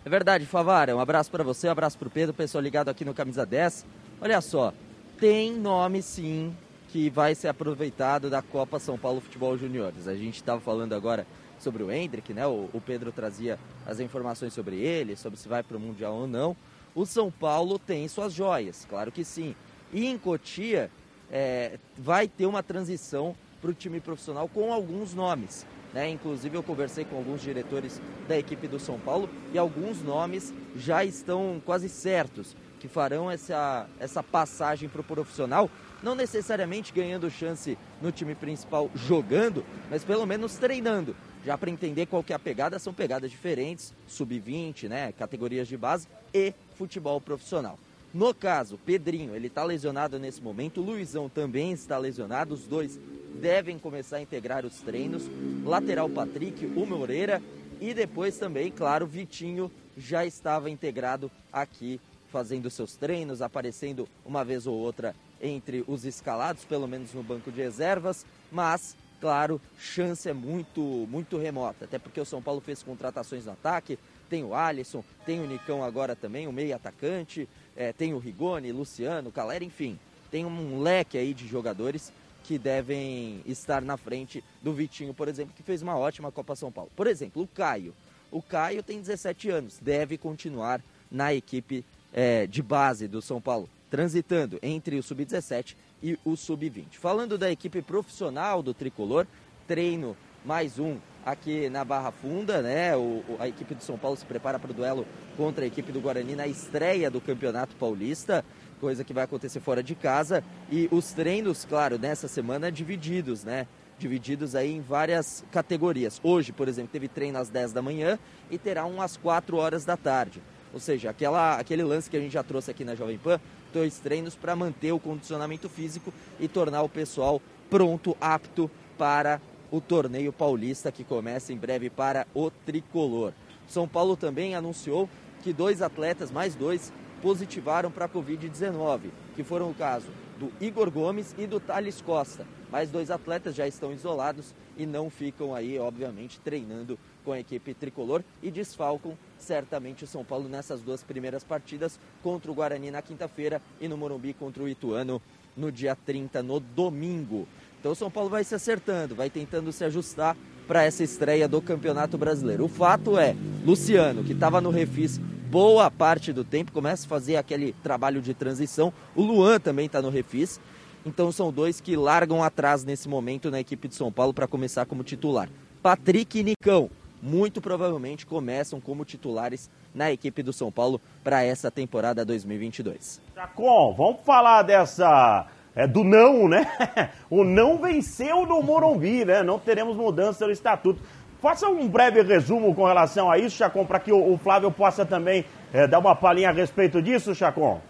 É 0.05 0.09
verdade, 0.09 0.45
Favara. 0.45 0.97
Um 0.97 1.01
abraço 1.01 1.31
para 1.31 1.45
você, 1.45 1.69
um 1.69 1.73
abraço 1.73 1.97
para 1.97 2.09
o 2.09 2.11
Pedro, 2.11 2.35
pessoal 2.35 2.63
ligado 2.63 2.89
aqui 2.89 3.05
no 3.05 3.15
Camisa 3.15 3.47
10. 3.47 3.87
Olha 4.21 4.41
só, 4.41 4.73
tem 5.19 5.53
nome 5.53 6.03
sim 6.03 6.55
que 6.91 7.09
vai 7.11 7.35
ser 7.35 7.49
aproveitado 7.49 8.31
da 8.31 8.41
Copa 8.43 8.79
São 8.79 8.99
Paulo 8.99 9.21
Futebol 9.21 9.57
Juniores. 9.57 10.07
A 10.07 10.15
gente 10.15 10.37
estava 10.37 10.61
falando 10.61 10.93
agora 10.93 11.27
sobre 11.59 11.83
o 11.83 11.91
Hendrick, 11.91 12.33
né? 12.33 12.47
O, 12.47 12.69
o 12.73 12.83
Pedro 12.85 13.11
trazia 13.11 13.59
as 13.87 13.99
informações 13.99 14.53
sobre 14.53 14.77
ele, 14.77 15.17
sobre 15.17 15.39
se 15.39 15.49
vai 15.49 15.63
para 15.63 15.77
o 15.77 15.81
Mundial 15.81 16.15
ou 16.15 16.29
não. 16.29 16.55
O 16.95 17.07
São 17.07 17.31
Paulo 17.31 17.79
tem 17.79 18.07
suas 18.07 18.33
joias, 18.33 18.87
claro 18.89 19.11
que 19.11 19.25
sim. 19.25 19.57
E 19.95 20.07
em 20.07 20.19
Cotia 20.19 20.91
é, 21.31 21.79
vai 21.97 22.27
ter 22.27 22.47
uma 22.47 22.65
transição 22.65 23.37
para 23.63 23.71
o 23.71 23.75
time 23.75 24.01
profissional 24.01 24.49
com 24.49 24.73
alguns 24.73 25.15
nomes. 25.15 25.65
Né? 25.93 26.11
Inclusive 26.11 26.57
eu 26.57 26.65
conversei 26.65 27.05
com 27.05 27.17
alguns 27.17 27.41
diretores 27.41 28.01
da 28.27 28.37
equipe 28.37 28.67
do 28.67 28.81
São 28.81 28.99
Paulo 28.99 29.31
e 29.53 29.59
alguns 29.59 30.03
nomes 30.03 30.53
já 30.75 31.05
estão 31.05 31.63
quase 31.65 31.89
certos 31.89 32.57
que 32.81 32.89
farão 32.89 33.31
essa, 33.31 33.87
essa 34.01 34.21
passagem 34.21 34.89
para 34.89 35.01
o 35.01 35.05
profissional, 35.05 35.71
não 36.03 36.17
necessariamente 36.17 36.93
ganhando 36.93 37.31
chance 37.31 37.79
no 38.03 38.11
time 38.11 38.35
principal 38.35 38.91
jogando, 38.95 39.65
mas 39.89 40.05
pelo 40.05 40.27
menos 40.27 40.57
treinando, 40.57 41.17
já 41.47 41.57
para 41.57 41.71
entender 41.71 42.07
qual 42.07 42.23
que 42.23 42.33
é 42.33 42.37
a 42.37 42.39
pegada, 42.39 42.79
são 42.81 42.93
pegadas 42.93 43.31
diferentes, 43.31 43.95
sub-20, 44.09 44.89
né, 44.89 45.13
categorias 45.13 45.69
de 45.69 45.77
base 45.77 46.09
e 46.35 46.53
futebol 46.75 47.21
profissional. 47.21 47.79
No 48.15 48.33
caso, 48.33 48.79
Pedrinho, 48.79 49.35
ele 49.35 49.49
está 49.49 49.65
lesionado 49.65 50.21
nesse 50.21 50.41
momento, 50.41 50.81
Luizão 50.81 51.29
também 51.29 51.73
está 51.73 51.99
lesionado, 51.99 52.55
os 52.55 52.65
dois 52.65 52.97
devem 53.41 53.77
começar 53.77 54.19
a 54.19 54.23
integrar 54.23 54.65
os 54.65 54.81
treinos. 54.81 55.25
Lateral 55.65 56.09
Patrick, 56.09 56.65
o 56.65 56.87
Moreira 56.87 57.43
e 57.81 57.93
depois 57.93 58.39
também, 58.39 58.71
claro, 58.71 59.05
Vitinho 59.05 59.69
já 59.99 60.25
estava 60.25 60.71
integrado 60.71 61.29
aqui, 61.53 62.01
fazendo 62.31 62.71
seus 62.71 62.95
treinos, 62.95 63.43
aparecendo 63.43 64.09
uma 64.25 64.45
vez 64.45 64.65
ou 64.65 64.77
outra 64.77 65.13
entre 65.43 65.85
os 65.89 66.05
escalados, 66.05 66.65
pelo 66.65 66.87
menos 66.87 67.13
no 67.13 67.23
banco 67.23 67.51
de 67.51 67.61
reservas, 67.61 68.25
mas 68.53 68.95
claro, 69.21 69.61
chance 69.79 70.29
é 70.29 70.33
muito, 70.33 70.81
muito 71.11 71.37
remota, 71.37 71.87
até 71.87 71.99
porque 71.99 72.21
o 72.21 72.27
São 72.27 72.43
Paulo 72.43 72.61
fez 72.61 72.83
contratações 72.83 73.47
no 73.47 73.53
ataque, 73.53 73.99
tem 74.29 74.45
o 74.45 74.55
Alisson, 74.55 75.03
tem 75.25 75.41
o 75.41 75.47
Nicão 75.47 75.83
agora 75.83 76.15
também, 76.15 76.47
o 76.47 76.53
meio 76.53 76.77
atacante, 76.77 77.49
é, 77.77 77.93
tem 77.93 78.15
o 78.15 78.19
Rigoni, 78.19 78.73
Luciano, 78.73 79.33
Calera, 79.33 79.65
enfim, 79.65 79.99
tem 80.31 80.45
um 80.45 80.81
leque 80.81 81.19
aí 81.19 81.33
de 81.33 81.47
jogadores 81.47 82.13
que 82.45 82.59
devem 82.59 83.41
estar 83.47 83.81
na 83.81 83.97
frente 83.97 84.45
do 84.63 84.73
Vitinho, 84.73 85.15
por 85.15 85.29
exemplo, 85.29 85.55
que 85.57 85.63
fez 85.63 85.81
uma 85.81 85.97
ótima 85.97 86.31
Copa 86.31 86.55
São 86.55 86.71
Paulo. 86.71 86.91
Por 86.95 87.07
exemplo, 87.07 87.43
o 87.43 87.47
Caio. 87.47 87.95
O 88.31 88.43
Caio 88.43 88.83
tem 88.83 89.01
17 89.01 89.49
anos, 89.49 89.79
deve 89.81 90.19
continuar 90.19 90.83
na 91.11 91.33
equipe 91.33 91.85
é, 92.13 92.47
de 92.47 92.63
base 92.63 93.09
do 93.09 93.23
São 93.23 93.41
Paulo, 93.41 93.69
transitando 93.91 94.59
entre 94.63 94.99
o 94.99 95.03
Sub-17 95.03 95.75
e 96.03 96.19
o 96.25 96.37
Sub-20. 96.37 96.95
Falando 96.99 97.39
da 97.39 97.51
equipe 97.51 97.81
profissional 97.81 98.63
do 98.63 98.75
Tricolor, 98.75 99.27
treino 99.67 100.17
mais 100.45 100.79
um 100.79 100.99
aqui 101.25 101.71
na 101.71 101.85
Barra 101.85 102.13
Funda, 102.13 102.61
né? 102.61 102.97
O, 102.97 103.23
a 103.39 103.49
equipe 103.49 103.75
do 103.75 103.83
São 103.83 103.97
Paulo 103.97 104.17
se 104.17 104.27
prepara 104.27 104.59
para 104.59 104.71
o 104.71 104.75
duelo 104.75 105.07
contra 105.37 105.65
a 105.65 105.67
equipe 105.67 105.91
do 105.91 106.01
Guarani 106.01 106.37
na 106.37 106.47
estreia 106.47 107.11
do 107.11 107.21
Campeonato 107.21 107.75
Paulista 107.77 108.45
coisa 108.85 109.03
que 109.03 109.15
vai 109.15 109.25
acontecer 109.25 109.61
fora 109.61 109.83
de 109.83 109.95
casa. 109.95 110.45
E 110.71 110.89
os 110.93 111.13
treinos, 111.13 111.65
claro, 111.65 111.99
nessa 111.99 112.29
semana 112.29 112.71
divididos, 112.71 113.43
né? 113.43 113.67
Divididos 113.99 114.55
aí 114.55 114.71
em 114.73 114.83
várias 114.83 115.43
categorias. 115.51 116.21
Hoje, 116.23 116.53
por 116.53 116.69
exemplo, 116.69 116.91
teve 116.93 117.09
treino 117.09 117.39
às 117.39 117.49
10 117.49 117.73
da 117.73 117.81
manhã 117.81 118.19
e 118.51 118.59
terá 118.59 118.85
um 118.85 119.01
às 119.01 119.17
4 119.17 119.57
horas 119.57 119.87
da 119.87 119.97
tarde. 119.97 120.43
Ou 120.71 120.79
seja, 120.79 121.09
aquela, 121.09 121.59
aquele 121.59 121.83
lance 121.83 122.11
que 122.11 122.17
a 122.19 122.21
gente 122.21 122.33
já 122.33 122.43
trouxe 122.43 122.71
aqui 122.71 122.85
na 122.85 122.95
Jovem 122.95 123.17
Pan, 123.17 123.41
dois 123.73 123.99
treinos 124.01 124.35
para 124.35 124.55
manter 124.55 124.93
o 124.93 124.99
condicionamento 124.99 125.67
físico 125.69 126.13
e 126.39 126.47
tornar 126.47 126.83
o 126.83 126.89
pessoal 126.89 127.41
pronto, 127.71 128.15
apto 128.21 128.71
para 128.99 129.41
o 129.75 129.81
torneio 129.81 130.33
paulista 130.33 130.93
que 130.93 131.03
começa 131.03 131.53
em 131.53 131.57
breve 131.57 131.91
para 131.91 132.29
o 132.33 132.49
tricolor. 132.49 133.33
São 133.67 133.89
Paulo 133.89 134.17
também 134.17 134.55
anunciou 134.55 135.09
que 135.43 135.53
dois 135.53 135.83
atletas, 135.83 136.31
mais 136.31 136.55
dois, 136.55 136.93
positivaram 137.21 137.91
para 137.91 138.05
a 138.05 138.09
Covid-19, 138.09 139.11
que 139.35 139.43
foram 139.43 139.69
o 139.69 139.75
caso 139.75 140.07
do 140.39 140.53
Igor 140.65 140.89
Gomes 140.93 141.35
e 141.37 141.45
do 141.45 141.59
Thales 141.59 142.01
Costa. 142.01 142.47
Mais 142.71 142.89
dois 142.89 143.11
atletas 143.11 143.57
já 143.57 143.67
estão 143.67 143.93
isolados 143.93 144.55
e 144.77 144.87
não 144.87 145.11
ficam 145.11 145.53
aí, 145.53 145.77
obviamente, 145.77 146.39
treinando 146.39 146.97
com 147.25 147.33
a 147.33 147.41
equipe 147.41 147.75
tricolor 147.75 148.23
e 148.41 148.53
desfalcam 148.53 149.19
certamente 149.39 150.05
o 150.05 150.07
São 150.07 150.25
Paulo 150.25 150.49
nessas 150.49 150.83
duas 150.83 151.03
primeiras 151.03 151.43
partidas 151.43 151.99
contra 152.23 152.49
o 152.49 152.55
Guarani 152.55 152.93
na 152.93 153.03
quinta-feira 153.03 153.61
e 153.81 153.89
no 153.89 153.97
Morumbi 153.97 154.35
contra 154.35 154.63
o 154.63 154.69
Ituano 154.69 155.21
no 155.57 155.71
dia 155.71 155.97
30, 155.97 156.43
no 156.43 156.61
domingo. 156.61 157.47
Então 157.85 157.93
o 157.93 157.95
São 157.95 158.11
Paulo 158.11 158.31
vai 158.31 158.43
se 158.43 158.55
acertando, 158.55 159.15
vai 159.15 159.29
tentando 159.29 159.71
se 159.71 159.85
ajustar 159.85 160.35
para 160.67 160.85
essa 160.85 161.05
estreia 161.05 161.47
do 161.47 161.61
Campeonato 161.61 162.17
Brasileiro. 162.17 162.65
O 162.65 162.69
fato 162.69 163.19
é, 163.19 163.37
Luciano, 163.63 164.25
que 164.25 164.33
estava 164.33 164.59
no 164.59 164.71
Refis 164.71 165.19
boa 165.19 165.91
parte 165.91 166.33
do 166.33 166.43
tempo, 166.43 166.73
começa 166.73 167.05
a 167.05 167.09
fazer 167.11 167.37
aquele 167.37 167.75
trabalho 167.83 168.23
de 168.23 168.33
transição. 168.33 168.91
O 169.15 169.21
Luan 169.21 169.61
também 169.61 169.85
está 169.85 170.01
no 170.01 170.09
refis. 170.09 170.59
Então 171.05 171.31
são 171.31 171.53
dois 171.53 171.79
que 171.79 171.95
largam 171.95 172.43
atrás 172.43 172.85
nesse 172.85 173.07
momento 173.07 173.51
na 173.51 173.61
equipe 173.61 173.87
de 173.87 173.95
São 173.95 174.11
Paulo 174.11 174.33
para 174.33 174.49
começar 174.49 174.87
como 174.87 175.05
titular. 175.05 175.51
Patrick 175.83 176.39
e 176.39 176.43
Nicão, 176.43 176.89
muito 177.23 177.61
provavelmente 177.61 178.25
começam 178.25 178.81
como 178.81 179.05
titulares 179.05 179.69
na 179.95 180.11
equipe 180.11 180.43
do 180.43 180.55
São 180.55 180.73
Paulo 180.73 180.99
para 181.23 181.45
essa 181.45 181.71
temporada 181.71 182.25
2022. 182.25 183.21
Jacom, 183.37 183.95
vamos 183.95 184.23
falar 184.23 184.63
dessa 184.63 185.47
é, 185.75 185.87
do 185.87 186.05
não, 186.05 186.49
né? 186.49 186.67
O 187.29 187.43
não 187.43 187.79
venceu 187.79 188.47
no 188.47 188.63
Morumbi, 188.63 189.25
né? 189.25 189.43
Não 189.43 189.59
teremos 189.59 189.97
mudança 189.97 190.47
no 190.47 190.53
estatuto. 190.53 191.01
Faça 191.41 191.69
um 191.69 191.89
breve 191.89 192.23
resumo 192.23 192.75
com 192.75 192.87
relação 192.87 193.31
a 193.31 193.39
isso, 193.39 193.57
Chacon, 193.57 193.85
para 193.85 194.01
que 194.01 194.13
o, 194.13 194.39
Flávio 194.39 194.71
possa 194.71 195.05
também 195.05 195.45
é, 195.73 195.87
dar 195.87 195.99
uma 195.99 196.15
palhinha 196.15 196.49
a 196.49 196.53
respeito 196.53 197.03
disso, 197.03 197.35
Chacon. 197.35 197.81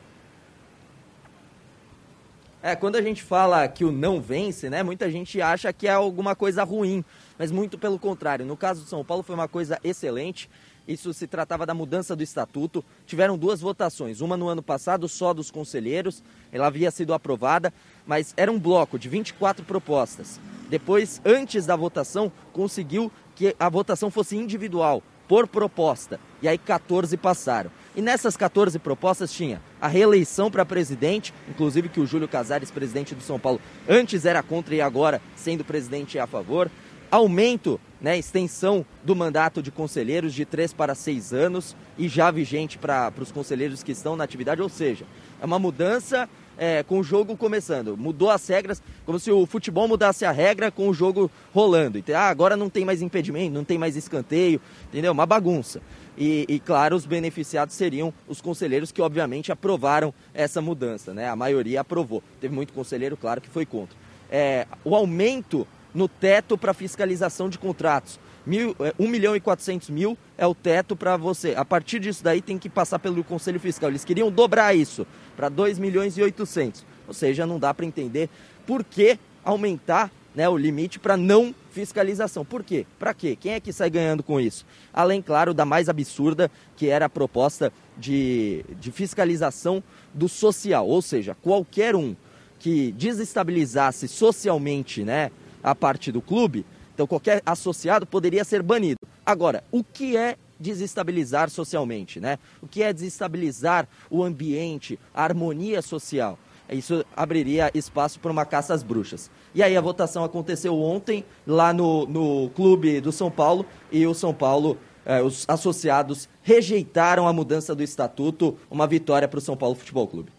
É, 2.61 2.75
quando 2.75 2.97
a 2.97 3.03
gente 3.03 3.23
fala 3.23 3.69
que 3.69 3.85
o 3.85 3.93
não 3.93 4.21
vence, 4.21 4.71
né, 4.71 4.83
muita 4.83 5.11
gente 5.11 5.41
acha 5.41 5.73
que 5.73 5.87
é 5.87 5.93
alguma 5.93 6.35
coisa 6.35 6.65
ruim, 6.65 7.05
mas 7.39 7.53
muito 7.53 7.77
pelo 7.77 7.99
contrário. 7.99 8.47
No 8.47 8.57
caso 8.57 8.83
do 8.83 8.89
São 8.89 9.05
Paulo 9.05 9.23
foi 9.23 9.35
uma 9.35 9.47
coisa 9.47 9.79
excelente. 9.85 10.49
Isso 10.87 11.15
se 11.15 11.27
tratava 11.27 11.65
da 11.65 11.73
mudança 11.73 12.15
do 12.15 12.23
estatuto. 12.23 12.85
Tiveram 13.07 13.39
duas 13.39 13.61
votações, 13.61 14.21
uma 14.21 14.37
no 14.37 14.49
ano 14.49 14.63
passado 14.63 15.09
só 15.09 15.33
dos 15.33 15.51
conselheiros, 15.51 16.23
ela 16.53 16.67
havia 16.67 16.91
sido 16.91 17.15
aprovada, 17.15 17.73
mas 18.07 18.35
era 18.37 18.53
um 18.53 18.59
bloco 18.59 18.99
de 18.99 19.09
24 19.09 19.65
propostas. 19.65 20.39
Depois, 20.69 21.21
antes 21.25 21.67
da 21.67 21.77
votação, 21.77 22.31
conseguiu 22.53 23.11
que 23.35 23.55
a 23.59 23.69
votação 23.69 24.11
fosse 24.11 24.37
individual, 24.37 25.03
por 25.29 25.49
proposta. 25.49 26.21
E 26.43 26.49
aí 26.49 26.59
14 26.59 27.17
passaram. 27.17 27.71
E 27.97 28.03
nessas 28.03 28.37
14 28.37 28.79
propostas 28.79 29.33
tinha 29.33 29.63
a 29.81 29.89
reeleição 29.89 30.51
para 30.51 30.65
presidente, 30.65 31.33
inclusive 31.49 31.89
que 31.89 32.01
o 32.01 32.07
Júlio 32.07 32.29
Casares, 32.29 32.71
presidente 32.71 33.15
do 33.15 33.23
São 33.23 33.39
Paulo, 33.39 33.61
antes 33.89 34.25
era 34.25 34.43
contra 34.43 34.75
e 34.75 34.81
agora, 34.81 35.23
sendo 35.35 35.65
presidente, 35.65 36.19
é 36.19 36.21
a 36.21 36.27
favor. 36.27 36.71
Aumento, 37.11 37.81
né, 38.05 38.19
extensão 38.19 38.85
do 39.03 39.17
mandato 39.17 39.63
de 39.63 39.71
conselheiros 39.71 40.35
de 40.35 40.45
3 40.45 40.75
para 40.75 40.95
6 40.95 41.33
anos 41.33 41.75
e 41.97 42.07
já 42.07 42.31
vigente 42.31 42.77
para 42.77 43.11
os 43.19 43.33
conselheiros 43.33 43.83
que 43.83 43.93
estão 43.93 44.15
na 44.15 44.23
atividade, 44.23 44.61
ou 44.61 44.69
seja, 44.69 45.07
é 45.41 45.47
uma 45.47 45.59
mudança 45.59 46.29
é, 46.59 46.83
com 46.83 46.99
o 46.99 47.03
jogo 47.03 47.35
começando. 47.35 47.97
Mudou 47.97 48.31
as 48.31 48.47
regras, 48.47 48.83
como 49.07 49.19
se 49.19 49.31
o 49.31 49.47
futebol 49.47 49.89
mudasse 49.89 50.27
a 50.27 50.31
regra 50.31 50.71
com 50.71 50.87
o 50.87 50.93
jogo 50.93 51.31
rolando. 51.55 51.97
Então, 51.97 52.15
ah, 52.15 52.29
agora 52.29 52.59
não 52.59 52.69
tem 52.69 52.85
mais 52.85 53.01
impedimento, 53.01 53.55
não 53.55 53.65
tem 53.65 53.79
mais 53.79 53.97
escanteio, 53.97 54.61
entendeu? 54.91 55.11
Uma 55.11 55.25
bagunça. 55.25 55.81
E, 56.19 56.45
e, 56.47 56.61
claro, 56.61 56.95
os 56.97 57.07
beneficiados 57.07 57.75
seriam 57.75 58.13
os 58.29 58.39
conselheiros 58.39 58.93
que, 58.93 59.01
obviamente, 59.01 59.51
aprovaram 59.51 60.13
essa 60.35 60.61
mudança, 60.61 61.15
né? 61.15 61.27
A 61.27 61.35
maioria 61.35 61.81
aprovou. 61.81 62.23
Teve 62.39 62.55
muito 62.55 62.75
conselheiro, 62.75 63.17
claro, 63.17 63.41
que 63.41 63.49
foi 63.49 63.65
contra. 63.65 63.97
É, 64.31 64.67
o 64.85 64.95
aumento 64.95 65.67
no 65.95 66.09
teto 66.09 66.59
para 66.59 66.75
fiscalização 66.75 67.49
de 67.49 67.59
contratos. 67.59 68.19
Mil, 68.45 68.77
1 68.99 69.05
é, 69.05 69.09
milhão 69.09 69.35
e 69.35 69.41
400 69.41 69.89
mil 69.89 70.19
é 70.37 70.47
o 70.47 70.55
teto 70.55 70.95
para 70.95 71.17
você. 71.17 71.55
A 71.57 71.65
partir 71.65 71.99
disso 71.99 72.23
daí 72.23 72.43
tem 72.43 72.59
que 72.59 72.69
passar 72.69 72.99
pelo 72.99 73.23
Conselho 73.25 73.59
Fiscal. 73.61 73.89
Eles 73.89 74.05
queriam 74.05 74.31
dobrar 74.31 74.75
isso 74.75 75.07
para 75.37 75.49
2 75.49 75.79
milhões 75.79 76.19
e 76.19 76.23
800. 76.23 76.85
Ou 77.07 77.15
seja, 77.15 77.47
não 77.47 77.59
dá 77.59 77.73
para 77.73 77.87
entender 77.87 78.29
por 78.67 78.85
que 78.85 79.19
aumentar 79.43 80.11
né, 80.35 80.49
o 80.49 80.57
limite 80.57 80.99
para 80.99 81.17
não 81.17 81.55
fiscalização. 81.71 82.45
Por 82.45 82.63
quê? 82.63 82.87
Para 82.99 83.15
quê? 83.15 83.37
Quem 83.37 83.53
é 83.53 83.61
que 83.61 83.73
sai 83.73 83.89
ganhando 83.89 84.23
com 84.23 84.41
isso? 84.41 84.67
Além, 84.93 85.23
claro, 85.23 85.55
da 85.55 85.65
mais 85.65 85.89
absurda, 85.89 86.51
que 86.77 86.89
era 86.89 87.07
a 87.07 87.09
proposta 87.09 87.73
de, 87.97 88.65
de 88.81 88.91
fiscalização 88.91 89.83
do 90.13 90.29
social. 90.29 90.87
Ou 90.87 91.01
seja, 91.01 91.37
qualquer 91.41 91.95
um 91.95 92.17
que 92.59 92.93
desestabilizasse 92.93 94.09
socialmente 94.09 95.05
né, 95.05 95.31
a 95.65 95.75
parte 95.75 96.13
do 96.13 96.23
clube 96.23 96.65
então 96.95 97.07
qualquer 97.07 97.43
associado 97.45 98.07
poderia 98.07 98.45
ser 98.45 98.63
banido. 98.63 99.01
Agora, 99.27 99.65
o 99.71 99.83
que 99.83 100.17
é 100.17 100.37
desestabilizar 100.59 101.51
socialmente, 101.51 102.21
né? 102.21 102.39
O 102.63 102.69
que 102.69 102.83
é 102.83 102.93
desestabilizar 102.93 103.89
o 104.09 104.23
ambiente, 104.23 104.99
a 105.13 105.25
harmonia 105.25 105.83
social? 105.83 106.39
Isso 106.71 107.05
abriria 107.15 107.71
espaço 107.75 108.19
para 108.19 108.33
uma 108.33 108.47
caça 108.47 108.73
às 108.73 108.83
bruxas. 108.83 109.31
E 109.55 109.63
aí 109.63 109.77
a 109.77 109.81
votação 109.81 110.25
aconteceu 110.25 110.81
ontem 110.81 111.25
lá 111.47 111.73
no, 111.73 112.07
no 112.07 112.49
clube 112.51 113.01
do 113.01 113.13
São 113.13 113.31
Paulo 113.31 113.67
e 113.93 114.07
o 114.07 114.15
São 114.15 114.33
Paulo, 114.33 114.79
eh, 115.05 115.21
os 115.21 115.45
associados 115.47 116.27
rejeitaram 116.43 117.29
a 117.29 117.33
mudança 117.35 117.75
do 117.75 117.83
estatuto, 117.83 118.57
uma 118.71 118.87
vitória 118.87 119.29
para 119.29 119.39
o 119.39 119.43
São 119.43 119.57
Paulo 119.57 119.75
Futebol 119.75 120.07
Clube. 120.07 120.33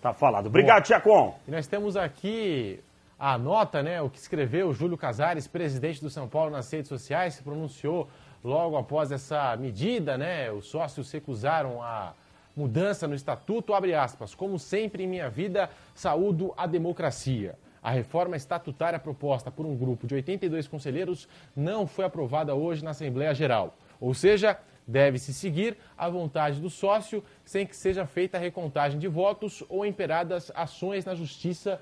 Tá 0.00 0.14
falado. 0.14 0.46
Obrigado, 0.46 0.84
Tiacon. 0.84 1.36
E 1.48 1.50
nós 1.50 1.66
temos 1.66 1.96
aqui 1.96 2.78
a 3.18 3.38
nota, 3.38 3.82
né, 3.82 4.00
o 4.02 4.10
que 4.10 4.18
escreveu 4.18 4.72
Júlio 4.72 4.96
Casares, 4.96 5.46
presidente 5.46 6.00
do 6.00 6.10
São 6.10 6.28
Paulo, 6.28 6.50
nas 6.50 6.70
redes 6.70 6.88
sociais, 6.88 7.34
se 7.34 7.42
pronunciou 7.42 8.08
logo 8.44 8.76
após 8.76 9.10
essa 9.10 9.56
medida, 9.56 10.18
né? 10.18 10.50
Os 10.52 10.66
sócios 10.66 11.10
recusaram 11.10 11.82
a 11.82 12.12
mudança 12.54 13.08
no 13.08 13.14
estatuto, 13.14 13.74
abre 13.74 13.94
aspas, 13.94 14.34
como 14.34 14.58
sempre 14.58 15.04
em 15.04 15.06
minha 15.06 15.28
vida, 15.30 15.70
saúdo 15.94 16.52
a 16.56 16.66
democracia. 16.66 17.58
A 17.82 17.90
reforma 17.90 18.36
estatutária 18.36 18.98
proposta 18.98 19.50
por 19.50 19.64
um 19.64 19.76
grupo 19.76 20.06
de 20.06 20.14
82 20.14 20.68
conselheiros 20.68 21.28
não 21.54 21.86
foi 21.86 22.04
aprovada 22.04 22.54
hoje 22.54 22.84
na 22.84 22.90
Assembleia 22.90 23.34
Geral. 23.34 23.74
Ou 24.00 24.12
seja, 24.12 24.58
Deve-se 24.86 25.34
seguir 25.34 25.76
a 25.98 26.08
vontade 26.08 26.60
do 26.60 26.70
sócio, 26.70 27.24
sem 27.44 27.66
que 27.66 27.76
seja 27.76 28.06
feita 28.06 28.36
a 28.36 28.40
recontagem 28.40 29.00
de 29.00 29.08
votos 29.08 29.64
ou 29.68 29.84
imperadas 29.84 30.52
ações 30.54 31.04
na 31.04 31.14
justiça. 31.14 31.80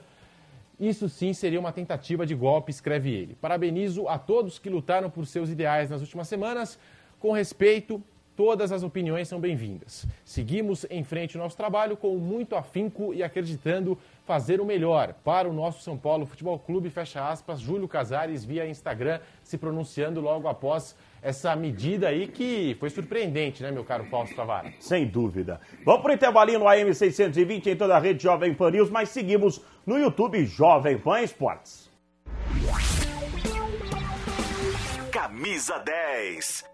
Isso 0.84 1.08
sim 1.08 1.32
seria 1.32 1.58
uma 1.58 1.72
tentativa 1.72 2.26
de 2.26 2.34
golpe, 2.34 2.70
escreve 2.70 3.10
ele. 3.10 3.34
Parabenizo 3.40 4.06
a 4.06 4.18
todos 4.18 4.58
que 4.58 4.68
lutaram 4.68 5.08
por 5.08 5.26
seus 5.26 5.48
ideais 5.48 5.88
nas 5.88 6.02
últimas 6.02 6.28
semanas. 6.28 6.78
Com 7.18 7.32
respeito, 7.32 8.02
todas 8.36 8.70
as 8.70 8.82
opiniões 8.82 9.26
são 9.26 9.40
bem-vindas. 9.40 10.06
Seguimos 10.26 10.84
em 10.90 11.02
frente 11.02 11.36
o 11.36 11.38
nosso 11.38 11.56
trabalho 11.56 11.96
com 11.96 12.14
muito 12.18 12.54
afinco 12.54 13.14
e 13.14 13.22
acreditando 13.22 13.96
fazer 14.26 14.60
o 14.60 14.64
melhor 14.66 15.14
para 15.24 15.48
o 15.48 15.54
nosso 15.54 15.82
São 15.82 15.96
Paulo 15.96 16.26
Futebol 16.26 16.58
Clube, 16.58 16.90
fecha 16.90 17.26
aspas, 17.26 17.60
Júlio 17.60 17.88
Casares 17.88 18.44
via 18.44 18.68
Instagram 18.68 19.20
se 19.42 19.56
pronunciando 19.56 20.20
logo 20.20 20.48
após 20.48 20.94
essa 21.22 21.56
medida 21.56 22.08
aí 22.08 22.28
que 22.28 22.76
foi 22.78 22.90
surpreendente, 22.90 23.62
né, 23.62 23.70
meu 23.70 23.84
caro 23.84 24.04
Fausto 24.04 24.36
Tavares? 24.36 24.74
Sem 24.80 25.06
dúvida. 25.06 25.58
Vamos 25.82 26.02
para 26.02 26.10
o 26.10 26.14
intervalinho 26.14 26.58
no 26.58 26.66
AM620 26.66 27.68
em 27.68 27.76
toda 27.76 27.96
a 27.96 27.98
rede 27.98 28.22
Jovem 28.22 28.52
Pan 28.52 28.70
News, 28.70 28.90
mas 28.90 29.08
seguimos 29.08 29.62
no 29.86 29.98
YouTube 29.98 30.44
Jovem 30.46 30.98
Pan 30.98 31.22
Esportes. 31.22 31.90
Camisa 35.10 35.78
10. 35.78 36.73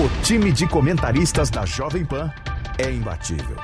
O 0.00 0.22
time 0.22 0.50
de 0.50 0.66
comentaristas 0.66 1.50
da 1.50 1.66
Jovem 1.66 2.06
Pan 2.06 2.32
é 2.78 2.90
imbatível. 2.90 3.58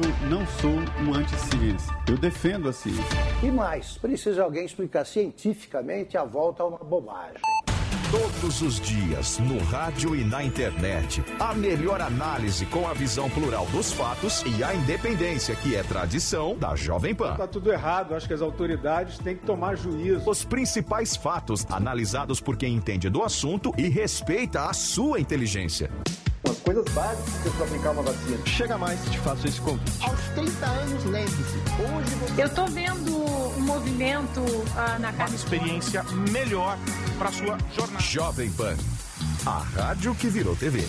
Eu 0.00 0.28
não 0.30 0.46
sou 0.46 0.70
um 0.70 1.12
anti-ciência. 1.12 1.92
Eu 2.08 2.16
defendo 2.16 2.68
a 2.68 2.72
ciência. 2.72 3.02
E 3.42 3.50
mais, 3.50 3.98
precisa 3.98 4.44
alguém 4.44 4.64
explicar 4.64 5.04
cientificamente 5.04 6.16
a 6.16 6.22
volta 6.22 6.62
a 6.62 6.66
uma 6.66 6.78
bobagem. 6.78 7.40
Todos 8.16 8.62
os 8.62 8.80
dias, 8.80 9.38
no 9.40 9.62
rádio 9.64 10.16
e 10.16 10.24
na 10.24 10.42
internet. 10.42 11.22
A 11.38 11.52
melhor 11.52 12.00
análise 12.00 12.64
com 12.64 12.88
a 12.88 12.94
visão 12.94 13.28
plural 13.28 13.66
dos 13.66 13.92
fatos 13.92 14.42
e 14.46 14.64
a 14.64 14.74
independência, 14.74 15.54
que 15.54 15.76
é 15.76 15.82
tradição 15.82 16.56
da 16.56 16.74
Jovem 16.74 17.14
Pan. 17.14 17.34
Tá 17.34 17.46
tudo 17.46 17.70
errado, 17.70 18.14
acho 18.14 18.26
que 18.26 18.32
as 18.32 18.40
autoridades 18.40 19.18
têm 19.18 19.36
que 19.36 19.44
tomar 19.44 19.76
juízo. 19.76 20.30
Os 20.30 20.44
principais 20.46 21.14
fatos 21.14 21.66
analisados 21.68 22.40
por 22.40 22.56
quem 22.56 22.74
entende 22.74 23.10
do 23.10 23.22
assunto 23.22 23.70
e 23.76 23.86
respeita 23.86 24.62
a 24.62 24.72
sua 24.72 25.20
inteligência. 25.20 25.90
As 26.48 26.58
coisas 26.60 26.86
básicas 26.94 27.52
para 27.52 27.66
aplicar 27.66 27.90
uma 27.90 28.02
vacina. 28.02 28.38
Chega 28.46 28.78
mais, 28.78 28.98
te 29.10 29.18
faço 29.18 29.46
esse 29.46 29.60
convite. 29.60 30.02
Aos 30.02 30.20
30 30.34 30.66
anos, 30.66 31.04
lembre-se, 31.04 31.58
hoje 31.82 32.14
você... 32.14 32.42
Eu 32.44 32.48
tô 32.48 32.64
vendo 32.66 33.25
movimento 33.66 34.40
ah, 34.76 34.98
na 34.98 35.12
casa. 35.12 35.34
experiência 35.34 36.02
melhor 36.30 36.78
para 37.18 37.32
sua 37.32 37.58
jornada. 37.74 38.00
Jovem 38.00 38.50
Pan, 38.52 38.76
a 39.44 39.58
rádio 39.58 40.14
que 40.14 40.28
virou 40.28 40.54
TV. 40.54 40.84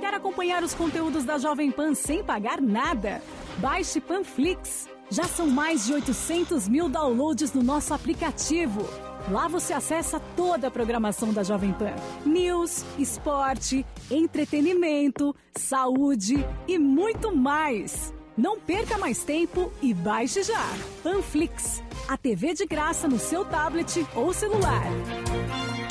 Quer 0.00 0.14
acompanhar 0.14 0.62
os 0.62 0.74
conteúdos 0.74 1.24
da 1.24 1.38
Jovem 1.38 1.70
Pan 1.70 1.94
sem 1.94 2.22
pagar 2.22 2.60
nada? 2.60 3.22
Baixe 3.58 4.00
Panflix. 4.00 4.86
Já 5.10 5.24
são 5.24 5.46
mais 5.46 5.86
de 5.86 5.94
800 5.94 6.68
mil 6.68 6.88
downloads 6.88 7.52
no 7.52 7.62
nosso 7.62 7.94
aplicativo. 7.94 8.86
Lá 9.30 9.48
você 9.48 9.72
acessa 9.72 10.20
toda 10.36 10.68
a 10.68 10.70
programação 10.70 11.32
da 11.32 11.42
Jovem 11.42 11.72
Pan: 11.72 11.94
news, 12.26 12.84
esporte, 12.98 13.84
entretenimento, 14.10 15.34
saúde 15.56 16.44
e 16.68 16.78
muito 16.78 17.34
mais. 17.34 18.12
Não 18.36 18.58
perca 18.58 18.98
mais 18.98 19.22
tempo 19.22 19.72
e 19.80 19.94
baixe 19.94 20.42
já. 20.42 20.68
Panflix, 21.04 21.80
a 22.08 22.16
TV 22.16 22.52
de 22.52 22.66
graça 22.66 23.06
no 23.06 23.18
seu 23.18 23.44
tablet 23.44 24.04
ou 24.14 24.32
celular. 24.32 24.82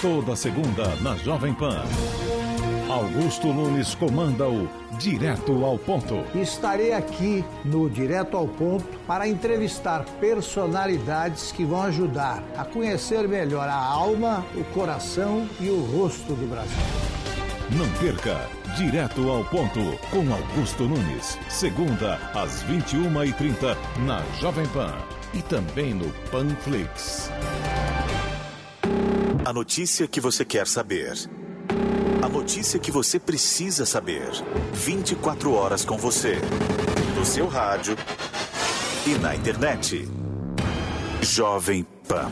Toda 0.01 0.35
segunda 0.35 0.93
na 0.97 1.15
Jovem 1.15 1.53
Pan. 1.53 1.83
Augusto 2.89 3.47
Nunes 3.47 3.95
comanda 3.95 4.47
o 4.49 4.67
Direto 4.99 5.63
ao 5.63 5.79
Ponto. 5.79 6.25
Estarei 6.37 6.91
aqui 6.91 7.45
no 7.63 7.89
Direto 7.89 8.35
ao 8.35 8.45
Ponto 8.45 8.99
para 9.07 9.25
entrevistar 9.25 10.03
personalidades 10.19 11.53
que 11.53 11.63
vão 11.63 11.81
ajudar 11.83 12.43
a 12.57 12.65
conhecer 12.65 13.25
melhor 13.25 13.69
a 13.69 13.75
alma, 13.75 14.45
o 14.53 14.65
coração 14.73 15.47
e 15.61 15.69
o 15.69 15.81
rosto 15.81 16.33
do 16.33 16.45
Brasil. 16.49 16.77
Não 17.71 17.89
perca 17.99 18.49
Direto 18.75 19.29
ao 19.29 19.45
Ponto 19.45 19.79
com 20.09 20.33
Augusto 20.33 20.85
Nunes. 20.85 21.37
Segunda 21.47 22.15
às 22.33 22.63
21h30 22.63 23.77
na 23.99 24.23
Jovem 24.39 24.65
Pan 24.69 24.91
e 25.31 25.43
também 25.43 25.93
no 25.93 26.09
Panflix. 26.31 27.29
A 29.45 29.53
notícia 29.53 30.07
que 30.07 30.19
você 30.19 30.43
quer 30.43 30.65
saber. 30.65 31.13
A 32.23 32.27
notícia 32.27 32.79
que 32.79 32.89
você 32.89 33.19
precisa 33.19 33.85
saber. 33.85 34.31
24 34.73 35.53
horas 35.53 35.85
com 35.85 35.95
você. 35.95 36.37
No 37.15 37.23
seu 37.23 37.47
rádio 37.47 37.95
e 39.05 39.11
na 39.19 39.35
internet. 39.35 40.07
Jovem 41.21 41.85
Pan. 42.07 42.31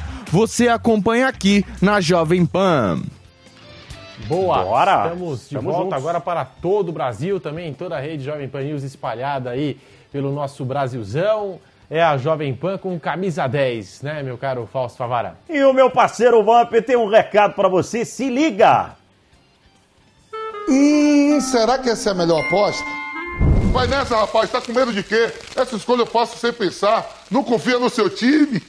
Você 0.31 0.69
acompanha 0.69 1.27
aqui 1.27 1.65
na 1.81 1.99
Jovem 1.99 2.45
Pan. 2.45 3.01
Boa! 4.27 4.63
Bora! 4.63 5.03
Estamos 5.03 5.49
de 5.49 5.55
Tamo 5.55 5.69
volta 5.69 5.83
juntos. 5.83 5.97
agora 5.97 6.21
para 6.21 6.45
todo 6.45 6.89
o 6.89 6.91
Brasil, 6.93 7.37
também 7.37 7.73
toda 7.73 7.97
a 7.97 7.99
rede 7.99 8.23
Jovem 8.23 8.47
Pan 8.47 8.61
News 8.61 8.83
espalhada 8.83 9.49
aí 9.49 9.77
pelo 10.09 10.31
nosso 10.31 10.63
Brasilzão. 10.63 11.59
É 11.89 12.01
a 12.01 12.15
Jovem 12.17 12.53
Pan 12.53 12.77
com 12.77 12.97
camisa 12.97 13.45
10, 13.45 14.03
né, 14.03 14.23
meu 14.23 14.37
caro 14.37 14.69
Fausto 14.71 14.97
Favara? 14.97 15.35
E 15.49 15.61
o 15.65 15.73
meu 15.73 15.89
parceiro 15.91 16.41
Vamp 16.45 16.71
tem 16.85 16.95
um 16.95 17.09
recado 17.09 17.53
pra 17.53 17.67
você, 17.67 18.05
se 18.05 18.29
liga! 18.29 18.95
Hum, 20.69 21.41
será 21.41 21.77
que 21.77 21.89
essa 21.89 22.11
é 22.11 22.13
a 22.13 22.15
melhor 22.15 22.39
aposta? 22.45 22.85
Vai 23.73 23.87
nessa, 23.87 24.15
rapaz, 24.15 24.49
tá 24.49 24.61
com 24.61 24.71
medo 24.71 24.93
de 24.93 25.03
quê? 25.03 25.29
Essa 25.57 25.75
escolha 25.75 26.03
eu 26.03 26.05
faço 26.05 26.37
sem 26.37 26.53
pensar. 26.53 27.05
Não 27.29 27.43
confia 27.43 27.77
no 27.77 27.89
seu 27.89 28.09
time? 28.09 28.61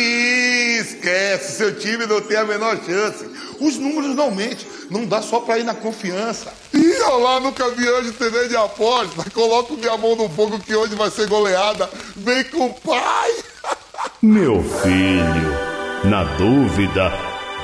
Esquece, 0.00 1.56
seu 1.56 1.74
time 1.78 2.06
não 2.06 2.20
tem 2.20 2.36
a 2.36 2.44
menor 2.44 2.78
chance. 2.84 3.28
Os 3.60 3.76
números 3.76 4.14
não 4.14 4.30
mentem, 4.30 4.66
não 4.90 5.04
dá 5.04 5.20
só 5.20 5.40
pra 5.40 5.58
ir 5.58 5.64
na 5.64 5.74
confiança. 5.74 6.52
Ih, 6.72 7.00
olha 7.02 7.24
lá, 7.24 7.40
nunca 7.40 7.68
vi 7.70 7.88
anjo 7.88 8.12
TV 8.12 8.48
de 8.48 8.56
aposta. 8.56 9.28
Coloco 9.30 9.76
minha 9.76 9.96
mão 9.96 10.14
no 10.14 10.28
fogo 10.28 10.58
que 10.60 10.74
hoje 10.74 10.94
vai 10.94 11.10
ser 11.10 11.28
goleada. 11.28 11.90
Vem 12.16 12.44
com 12.44 12.66
o 12.66 12.74
pai. 12.74 13.30
Meu 14.22 14.62
filho, 14.62 15.54
na 16.04 16.24
dúvida, 16.36 17.12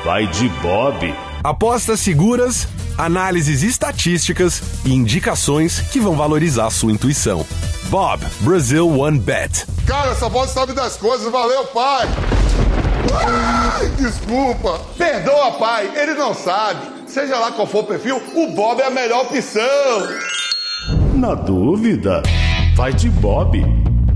vai 0.04 0.26
de 0.26 0.48
Bob. 0.60 1.14
Apostas 1.42 2.00
seguras, 2.00 2.66
análises 2.96 3.62
estatísticas 3.62 4.62
e 4.84 4.92
indicações 4.92 5.80
que 5.80 6.00
vão 6.00 6.16
valorizar 6.16 6.70
sua 6.70 6.92
intuição. 6.92 7.44
Bob, 7.90 8.24
Brazil 8.40 8.98
One 8.98 9.18
Bet. 9.18 9.66
Cara, 9.86 10.10
essa 10.10 10.28
voz 10.28 10.50
sabe 10.50 10.72
das 10.72 10.96
coisas. 10.96 11.30
Valeu, 11.30 11.64
pai. 11.66 12.08
Ai, 13.12 13.88
desculpa. 13.98 14.80
Perdoa, 14.96 15.52
pai. 15.52 15.90
Ele 15.96 16.14
não 16.14 16.34
sabe. 16.34 16.80
Seja 17.06 17.38
lá 17.38 17.52
qual 17.52 17.66
for 17.66 17.84
o 17.84 17.86
perfil, 17.86 18.20
o 18.34 18.48
Bob 18.54 18.80
é 18.80 18.86
a 18.86 18.90
melhor 18.90 19.26
opção. 19.26 19.62
Na 21.14 21.34
dúvida, 21.34 22.22
vai 22.74 22.92
de 22.92 23.08
Bob. 23.08 23.62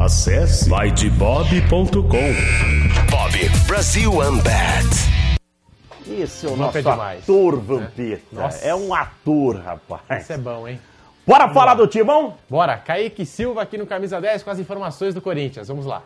Acesse 0.00 0.68
vaidebob.com. 0.68 2.00
Bob 3.10 3.48
Brasil 3.66 4.12
Unbet. 4.20 4.86
Esse 6.08 6.46
é 6.46 6.48
o 6.48 6.56
Vamp 6.56 6.74
é 6.76 6.82
nosso 6.82 6.90
demais. 6.90 7.22
ator 7.22 7.60
Vampeta. 7.60 8.22
Nossa. 8.32 8.64
É 8.64 8.74
um 8.74 8.94
ator, 8.94 9.56
rapaz. 9.56 10.22
Isso 10.24 10.32
é 10.32 10.38
bom, 10.38 10.66
hein? 10.66 10.80
Bora 11.26 11.40
Vamos 11.40 11.54
falar 11.54 11.72
lá. 11.72 11.74
do 11.74 11.86
timão? 11.86 12.34
Bora, 12.48 12.76
Kaique 12.78 13.26
Silva 13.26 13.62
aqui 13.62 13.76
no 13.76 13.86
Camisa 13.86 14.20
10 14.20 14.42
com 14.42 14.50
as 14.50 14.58
informações 14.58 15.14
do 15.14 15.20
Corinthians. 15.20 15.68
Vamos 15.68 15.84
lá. 15.84 16.02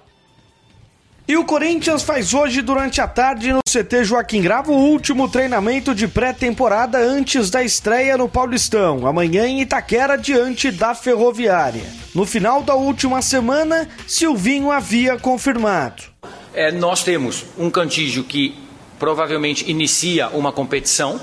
E 1.29 1.37
o 1.37 1.45
Corinthians 1.45 2.03
faz 2.03 2.35
hoje, 2.35 2.61
durante 2.63 3.01
a 3.01 3.07
tarde, 3.07 3.53
no 3.53 3.61
CT 3.63 4.03
Joaquim 4.03 4.43
Gravo, 4.43 4.73
o 4.73 4.91
último 4.91 5.29
treinamento 5.29 5.95
de 5.95 6.09
pré-temporada 6.09 6.99
antes 6.99 7.49
da 7.49 7.63
estreia 7.63 8.19
no 8.19 8.29
Paulistão, 8.29 9.07
amanhã 9.07 9.47
em 9.47 9.61
Itaquera, 9.61 10.19
diante 10.19 10.73
da 10.73 10.97
Ferroviária. 10.97 11.85
No 12.13 12.27
final 12.27 12.61
da 12.65 12.75
última 12.75 13.23
semana, 13.23 13.89
Silvinho 14.07 14.73
havia 14.73 15.17
confirmado. 15.17 16.03
É, 16.53 16.73
nós 16.73 17.05
temos 17.05 17.47
um 17.57 17.71
Cantígio 17.71 18.25
que 18.25 18.59
provavelmente 19.03 19.69
inicia 19.69 20.29
uma 20.29 20.53
competição 20.53 21.21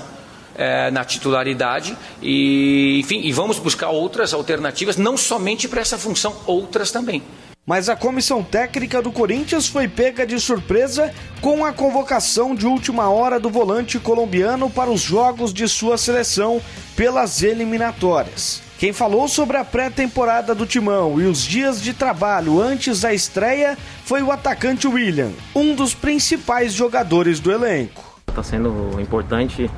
é, 0.54 0.90
na 0.90 1.02
titularidade 1.02 1.96
e, 2.20 3.00
enfim, 3.00 3.22
e 3.22 3.32
vamos 3.32 3.58
buscar 3.58 3.88
outras 3.88 4.34
alternativas, 4.34 4.98
não 4.98 5.16
somente 5.16 5.66
para 5.66 5.80
essa 5.80 5.96
função, 5.96 6.36
outras 6.46 6.90
também. 6.92 7.22
Mas 7.64 7.88
a 7.88 7.96
comissão 7.96 8.42
técnica 8.42 9.00
do 9.00 9.10
Corinthians 9.10 9.66
foi 9.66 9.88
pega 9.88 10.26
de 10.26 10.38
surpresa 10.38 11.10
com 11.40 11.64
a 11.64 11.72
convocação 11.72 12.54
de 12.54 12.66
última 12.66 13.08
hora 13.08 13.40
do 13.40 13.48
volante 13.48 13.98
colombiano 13.98 14.68
para 14.68 14.90
os 14.90 15.00
jogos 15.00 15.50
de 15.50 15.66
sua 15.66 15.96
seleção 15.96 16.60
pelas 16.94 17.42
eliminatórias. 17.42 18.60
Quem 18.80 18.94
falou 18.94 19.28
sobre 19.28 19.58
a 19.58 19.64
pré-temporada 19.64 20.54
do 20.54 20.64
Timão 20.64 21.20
e 21.20 21.26
os 21.26 21.42
dias 21.42 21.82
de 21.82 21.92
trabalho 21.92 22.62
antes 22.62 23.02
da 23.02 23.12
estreia 23.12 23.76
foi 24.06 24.22
o 24.22 24.32
atacante 24.32 24.88
William, 24.88 25.32
um 25.54 25.74
dos 25.74 25.92
principais 25.92 26.72
jogadores 26.72 27.40
do 27.40 27.52
elenco. 27.52 28.02
Está 28.26 28.42
sendo 28.42 28.98
importante. 28.98 29.70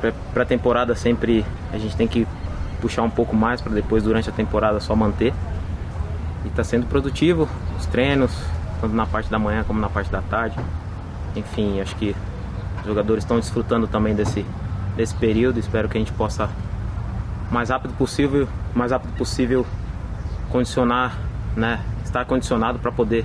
É, 0.00 0.12
para 0.32 0.44
a 0.44 0.46
temporada 0.46 0.96
sempre 0.96 1.44
a 1.74 1.76
gente 1.76 1.94
tem 1.94 2.08
que 2.08 2.26
puxar 2.80 3.02
um 3.02 3.10
pouco 3.10 3.36
mais 3.36 3.60
para 3.60 3.74
depois 3.74 4.02
durante 4.02 4.30
a 4.30 4.32
temporada 4.32 4.80
só 4.80 4.96
manter. 4.96 5.34
E 6.46 6.48
está 6.48 6.64
sendo 6.64 6.86
produtivo 6.86 7.46
os 7.78 7.84
treinos, 7.84 8.32
tanto 8.80 8.94
na 8.94 9.04
parte 9.04 9.30
da 9.30 9.38
manhã 9.38 9.62
como 9.62 9.78
na 9.78 9.90
parte 9.90 10.10
da 10.10 10.22
tarde. 10.22 10.58
Enfim, 11.36 11.82
acho 11.82 11.94
que 11.96 12.16
os 12.78 12.86
jogadores 12.86 13.24
estão 13.24 13.38
desfrutando 13.38 13.86
também 13.86 14.14
desse, 14.14 14.42
desse 14.96 15.14
período. 15.14 15.58
Espero 15.58 15.88
que 15.88 15.96
a 15.96 16.00
gente 16.00 16.12
possa 16.12 16.48
mais 17.50 17.70
rápido 17.70 17.94
possível, 17.94 18.48
mais 18.74 18.92
rápido 18.92 19.12
possível 19.16 19.66
condicionar, 20.50 21.18
né, 21.56 21.80
estar 22.04 22.24
condicionado 22.24 22.78
para 22.78 22.92
poder 22.92 23.24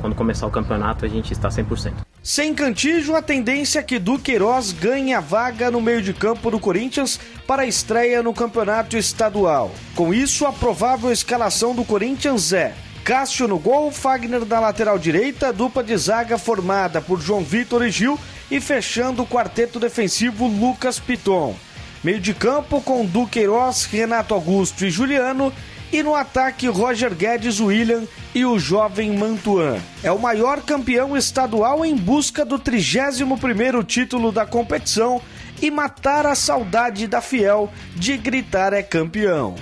quando 0.00 0.14
começar 0.14 0.46
o 0.46 0.50
campeonato 0.50 1.04
a 1.04 1.08
gente 1.08 1.32
estar 1.32 1.48
100%. 1.48 1.94
Sem 2.22 2.54
Cantijo, 2.54 3.14
a 3.14 3.22
tendência 3.22 3.78
é 3.78 3.82
que 3.82 3.98
Duqueiroz 3.98 4.72
ganhe 4.72 5.14
a 5.14 5.20
vaga 5.20 5.70
no 5.70 5.80
meio 5.80 6.02
de 6.02 6.12
campo 6.12 6.50
do 6.50 6.60
Corinthians 6.60 7.18
para 7.46 7.62
a 7.62 7.66
estreia 7.66 8.22
no 8.22 8.34
campeonato 8.34 8.96
estadual. 8.96 9.70
Com 9.94 10.12
isso, 10.12 10.44
a 10.44 10.52
provável 10.52 11.10
escalação 11.10 11.74
do 11.74 11.84
Corinthians 11.84 12.52
é 12.52 12.74
Cássio 13.02 13.48
no 13.48 13.58
gol, 13.58 13.90
Fagner 13.90 14.44
na 14.44 14.60
lateral 14.60 14.98
direita, 14.98 15.52
dupla 15.52 15.82
de 15.82 15.96
zaga 15.96 16.36
formada 16.36 17.00
por 17.00 17.18
João 17.18 17.42
Vitor 17.42 17.86
e 17.86 17.90
Gil 17.90 18.18
e 18.50 18.60
fechando 18.60 19.22
o 19.22 19.26
quarteto 19.26 19.78
defensivo 19.78 20.46
Lucas 20.46 20.98
Piton. 20.98 21.54
Meio 22.02 22.20
de 22.20 22.32
campo 22.32 22.80
com 22.80 23.04
Duqueiroz, 23.04 23.84
Renato 23.84 24.34
Augusto 24.34 24.84
e 24.84 24.90
Juliano 24.90 25.52
e 25.92 26.02
no 26.02 26.14
ataque 26.14 26.68
Roger 26.68 27.14
Guedes, 27.14 27.60
William 27.60 28.04
e 28.34 28.44
o 28.44 28.58
jovem 28.58 29.16
Mantuan. 29.16 29.78
É 30.02 30.12
o 30.12 30.18
maior 30.18 30.62
campeão 30.62 31.16
estadual 31.16 31.84
em 31.84 31.96
busca 31.96 32.44
do 32.44 32.58
31º 32.58 33.84
título 33.84 34.30
da 34.30 34.46
competição 34.46 35.20
e 35.60 35.70
matar 35.70 36.26
a 36.26 36.34
saudade 36.34 37.06
da 37.06 37.20
Fiel 37.20 37.70
de 37.96 38.16
gritar 38.16 38.72
é 38.72 38.82
campeão. 38.82 39.56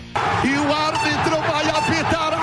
E 0.45 0.59
o 0.59 0.75
árbitro 0.75 1.37
vai 1.41 1.71
apitar 1.71 2.36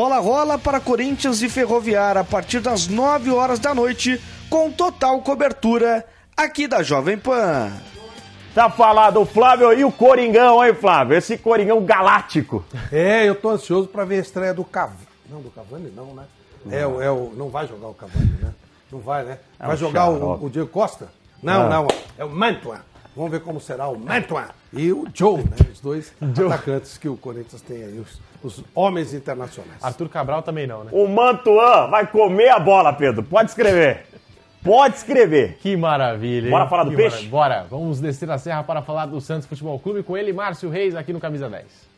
bola 0.00 0.18
rola 0.18 0.56
para 0.56 0.80
Corinthians 0.80 1.42
e 1.42 1.48
Ferroviária 1.50 2.22
a 2.22 2.24
partir 2.24 2.60
das 2.60 2.88
9 2.88 3.30
horas 3.32 3.58
da 3.58 3.74
noite, 3.74 4.18
com 4.48 4.70
total 4.72 5.20
cobertura 5.20 6.06
aqui 6.34 6.66
da 6.66 6.82
Jovem 6.82 7.18
Pan. 7.18 7.70
Tá 8.54 8.70
falado 8.70 9.20
o 9.20 9.26
Flávio 9.26 9.70
e 9.74 9.84
o 9.84 9.92
Coringão, 9.92 10.64
hein, 10.64 10.72
Flávio? 10.72 11.18
Esse 11.18 11.36
Coringão 11.36 11.84
galáctico. 11.84 12.64
É, 12.90 13.28
eu 13.28 13.34
tô 13.34 13.50
ansioso 13.50 13.88
pra 13.88 14.06
ver 14.06 14.16
a 14.16 14.20
estreia 14.22 14.54
do 14.54 14.64
Cavani. 14.64 14.96
Não, 15.28 15.42
do 15.42 15.50
Cavani 15.50 15.92
não, 15.94 16.14
né? 16.14 16.22
É, 16.70 16.86
o- 16.86 17.02
é 17.02 17.10
o, 17.10 17.34
não 17.36 17.50
vai 17.50 17.66
jogar 17.68 17.88
o 17.88 17.94
Cavani, 17.94 18.38
né? 18.40 18.54
Não 18.90 19.00
vai, 19.00 19.22
né? 19.22 19.36
É 19.58 19.66
Vai 19.66 19.74
um 19.76 19.78
jogar 19.78 20.08
o, 20.08 20.46
o 20.46 20.48
Diego 20.48 20.68
Costa? 20.70 21.08
Não, 21.42 21.66
Ah. 21.66 21.68
não. 21.68 21.88
É 22.16 22.24
o 22.24 22.30
Mantuan. 22.30 22.80
Vamos 23.20 23.32
ver 23.32 23.40
como 23.40 23.60
será 23.60 23.86
o 23.86 23.98
Mantuan. 23.98 24.48
E 24.72 24.90
o 24.90 25.06
Joe, 25.12 25.42
né? 25.42 25.50
Os 25.70 25.78
dois 25.78 26.10
atacantes 26.22 26.96
que 26.96 27.06
o 27.06 27.18
Corinthians 27.18 27.60
tem 27.60 27.82
aí, 27.82 27.98
os, 28.00 28.18
os 28.42 28.64
homens 28.74 29.12
internacionais. 29.12 29.84
Arthur 29.84 30.08
Cabral 30.08 30.40
também 30.40 30.66
não, 30.66 30.84
né? 30.84 30.90
O 30.90 31.06
Mantuan 31.06 31.88
vai 31.90 32.06
comer 32.06 32.48
a 32.48 32.58
bola, 32.58 32.94
Pedro. 32.94 33.22
Pode 33.22 33.50
escrever. 33.50 34.06
Pode 34.64 34.96
escrever. 34.96 35.58
Que 35.60 35.76
maravilha, 35.76 36.46
hein? 36.46 36.50
Bora 36.50 36.66
falar 36.66 36.84
do 36.84 36.92
Que 36.92 36.96
peixe? 36.96 37.28
maravilha. 37.28 37.30
Bora, 37.30 37.66
vamos 37.68 38.00
descer 38.00 38.30
a 38.30 38.38
serra 38.38 38.62
para 38.62 38.80
falar 38.80 39.04
do 39.04 39.20
Santos 39.20 39.46
Futebol 39.46 39.78
Clube 39.78 40.02
com 40.02 40.16
ele, 40.16 40.32
Márcio 40.32 40.70
Reis, 40.70 40.96
aqui 40.96 41.12
no 41.12 41.20
Camisa 41.20 41.46
10. 41.46 41.89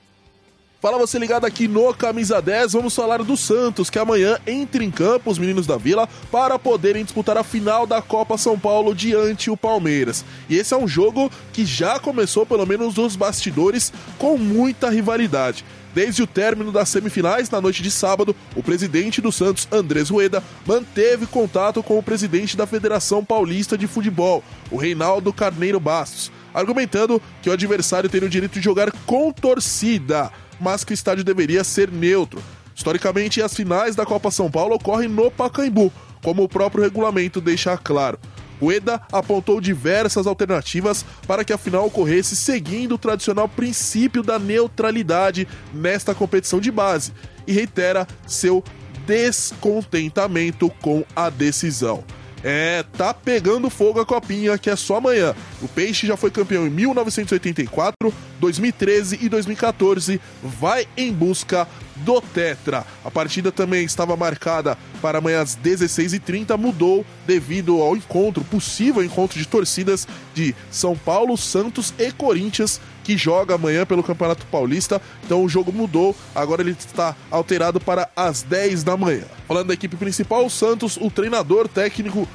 Fala 0.82 0.98
você 0.98 1.16
ligado 1.16 1.44
aqui 1.44 1.68
no 1.68 1.94
Camisa 1.94 2.42
10, 2.42 2.72
vamos 2.72 2.92
falar 2.92 3.22
do 3.22 3.36
Santos, 3.36 3.88
que 3.88 4.00
amanhã 4.00 4.36
entra 4.44 4.82
em 4.82 4.90
campo 4.90 5.30
os 5.30 5.38
meninos 5.38 5.64
da 5.64 5.76
Vila 5.76 6.08
para 6.28 6.58
poderem 6.58 7.04
disputar 7.04 7.38
a 7.38 7.44
final 7.44 7.86
da 7.86 8.02
Copa 8.02 8.36
São 8.36 8.58
Paulo 8.58 8.92
diante 8.92 9.48
o 9.48 9.56
Palmeiras. 9.56 10.24
E 10.48 10.56
esse 10.56 10.74
é 10.74 10.76
um 10.76 10.88
jogo 10.88 11.30
que 11.52 11.64
já 11.64 12.00
começou, 12.00 12.44
pelo 12.44 12.66
menos 12.66 12.96
nos 12.96 13.14
bastidores, 13.14 13.92
com 14.18 14.36
muita 14.36 14.90
rivalidade. 14.90 15.64
Desde 15.94 16.20
o 16.20 16.26
término 16.26 16.72
das 16.72 16.88
semifinais, 16.88 17.48
na 17.48 17.60
noite 17.60 17.80
de 17.80 17.90
sábado, 17.90 18.34
o 18.56 18.62
presidente 18.62 19.20
do 19.20 19.30
Santos, 19.30 19.68
Andrés 19.70 20.10
Rueda, 20.10 20.42
manteve 20.66 21.26
contato 21.26 21.80
com 21.80 21.96
o 21.96 22.02
presidente 22.02 22.56
da 22.56 22.66
Federação 22.66 23.24
Paulista 23.24 23.78
de 23.78 23.86
Futebol, 23.86 24.42
o 24.68 24.76
Reinaldo 24.76 25.32
Carneiro 25.32 25.78
Bastos, 25.78 26.32
argumentando 26.52 27.22
que 27.40 27.48
o 27.48 27.52
adversário 27.52 28.10
teria 28.10 28.26
o 28.26 28.30
direito 28.30 28.54
de 28.54 28.64
jogar 28.64 28.90
com 29.06 29.30
torcida, 29.30 30.32
mas 30.62 30.84
que 30.84 30.92
o 30.92 30.94
estádio 30.94 31.24
deveria 31.24 31.64
ser 31.64 31.90
neutro. 31.90 32.40
Historicamente, 32.74 33.42
as 33.42 33.52
finais 33.52 33.96
da 33.96 34.06
Copa 34.06 34.30
São 34.30 34.48
Paulo 34.48 34.76
ocorrem 34.76 35.08
no 35.08 35.28
Pacaembu, 35.28 35.92
como 36.22 36.44
o 36.44 36.48
próprio 36.48 36.84
regulamento 36.84 37.40
deixa 37.40 37.76
claro. 37.76 38.16
O 38.60 38.70
EDA 38.70 39.02
apontou 39.10 39.60
diversas 39.60 40.24
alternativas 40.24 41.04
para 41.26 41.44
que 41.44 41.52
a 41.52 41.58
final 41.58 41.86
ocorresse 41.86 42.36
seguindo 42.36 42.94
o 42.94 42.98
tradicional 42.98 43.48
princípio 43.48 44.22
da 44.22 44.38
neutralidade 44.38 45.48
nesta 45.74 46.14
competição 46.14 46.60
de 46.60 46.70
base 46.70 47.12
e 47.44 47.52
reitera 47.52 48.06
seu 48.24 48.62
descontentamento 49.04 50.70
com 50.80 51.04
a 51.16 51.28
decisão. 51.28 52.04
É, 52.44 52.84
tá 52.96 53.14
pegando 53.14 53.70
fogo 53.70 54.00
a 54.00 54.06
copinha 54.06 54.58
que 54.58 54.68
é 54.68 54.76
só 54.76 54.96
amanhã. 54.96 55.34
O 55.60 55.68
Peixe 55.68 56.06
já 56.06 56.16
foi 56.16 56.30
campeão 56.30 56.66
em 56.66 56.70
1984, 56.70 58.12
2013 58.40 59.18
e 59.22 59.28
2014. 59.28 60.20
Vai 60.42 60.86
em 60.96 61.12
busca 61.12 61.68
do 61.96 62.20
Tetra. 62.20 62.84
A 63.04 63.10
partida 63.10 63.52
também 63.52 63.84
estava 63.84 64.16
marcada 64.16 64.76
para 65.00 65.18
amanhã 65.18 65.40
às 65.40 65.56
16h30, 65.56 66.56
mudou 66.56 67.04
devido 67.26 67.80
ao 67.80 67.96
encontro, 67.96 68.44
possível 68.44 69.04
encontro 69.04 69.38
de 69.38 69.46
torcidas 69.46 70.06
de 70.34 70.54
São 70.70 70.96
Paulo, 70.96 71.36
Santos 71.36 71.94
e 71.98 72.10
Corinthians, 72.10 72.80
que 73.02 73.16
joga 73.16 73.54
amanhã 73.54 73.84
pelo 73.84 74.02
Campeonato 74.02 74.46
Paulista. 74.46 75.00
Então 75.24 75.44
o 75.44 75.48
jogo 75.48 75.72
mudou, 75.72 76.14
agora 76.34 76.62
ele 76.62 76.76
está 76.78 77.16
alterado 77.30 77.80
para 77.80 78.08
as 78.16 78.42
10 78.42 78.84
da 78.84 78.96
manhã. 78.96 79.24
Falando 79.46 79.68
da 79.68 79.74
equipe 79.74 79.96
principal, 79.96 80.46
o 80.46 80.50
Santos, 80.50 80.96
o 80.96 81.10
treinador 81.10 81.68
técnico 81.68 82.28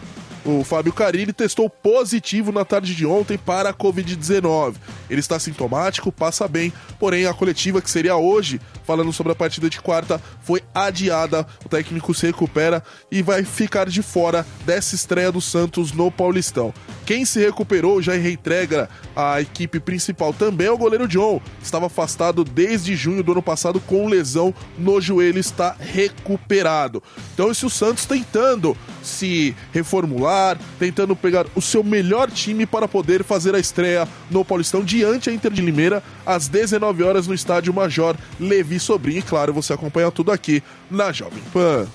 o 0.47 0.63
Fábio 0.63 0.93
Carilli, 0.93 1.33
testou 1.33 1.69
positivo 1.69 2.51
na 2.51 2.63
tarde 2.63 2.95
de 2.95 3.05
ontem 3.05 3.37
para 3.37 3.69
a 3.69 3.73
Covid-19. 3.73 4.75
Ele 5.09 5.19
está 5.19 5.37
sintomático, 5.37 6.11
passa 6.11 6.47
bem, 6.47 6.71
porém 6.97 7.25
a 7.25 7.33
coletiva 7.33 7.81
que 7.81 7.89
seria 7.89 8.15
hoje, 8.15 8.61
falando 8.85 9.11
sobre 9.11 9.33
a 9.33 9.35
partida 9.35 9.69
de 9.69 9.81
quarta, 9.81 10.21
foi 10.41 10.61
adiada. 10.73 11.45
O 11.65 11.69
técnico 11.69 12.13
se 12.13 12.25
recupera 12.25 12.83
e 13.11 13.21
vai 13.21 13.43
ficar 13.43 13.89
de 13.89 14.01
fora 14.01 14.45
dessa 14.65 14.95
estreia 14.95 15.31
do 15.31 15.41
Santos 15.41 15.91
no 15.91 16.09
Paulistão. 16.09 16.73
Quem 17.05 17.25
se 17.25 17.39
recuperou 17.39 18.01
já 18.01 18.13
reintegra 18.13 18.89
a 19.15 19.41
equipe 19.41 19.79
principal 19.79 20.33
também 20.33 20.67
é 20.67 20.71
o 20.71 20.77
goleiro 20.77 21.07
John. 21.07 21.41
Estava 21.61 21.87
afastado 21.87 22.43
desde 22.43 22.95
junho 22.95 23.23
do 23.23 23.31
ano 23.31 23.41
passado 23.41 23.79
com 23.79 24.07
lesão 24.07 24.53
no 24.77 24.99
joelho, 24.99 25.39
está 25.39 25.75
recuperado. 25.79 27.01
Então, 27.33 27.49
esse 27.49 27.65
o 27.65 27.69
Santos 27.69 28.05
tentando 28.05 28.77
se 29.01 29.55
reformular, 29.71 30.36
tentando 30.79 31.15
pegar 31.15 31.45
o 31.55 31.61
seu 31.61 31.83
melhor 31.83 32.29
time 32.29 32.65
para 32.65 32.87
poder 32.87 33.23
fazer 33.23 33.55
a 33.55 33.59
estreia 33.59 34.07
no 34.29 34.43
Paulistão 34.43 34.83
diante 34.83 35.29
a 35.29 35.33
Inter 35.33 35.51
de 35.51 35.61
Limeira 35.61 36.03
às 36.25 36.47
19 36.47 37.03
horas 37.03 37.27
no 37.27 37.33
estádio 37.33 37.73
Major 37.73 38.15
Levi 38.39 38.79
Sobrinho. 38.79 39.19
E 39.19 39.21
claro, 39.21 39.53
você 39.53 39.73
acompanha 39.73 40.11
tudo 40.11 40.31
aqui 40.31 40.63
na 40.89 41.11
Jovem 41.11 41.43
Pan. 41.53 41.87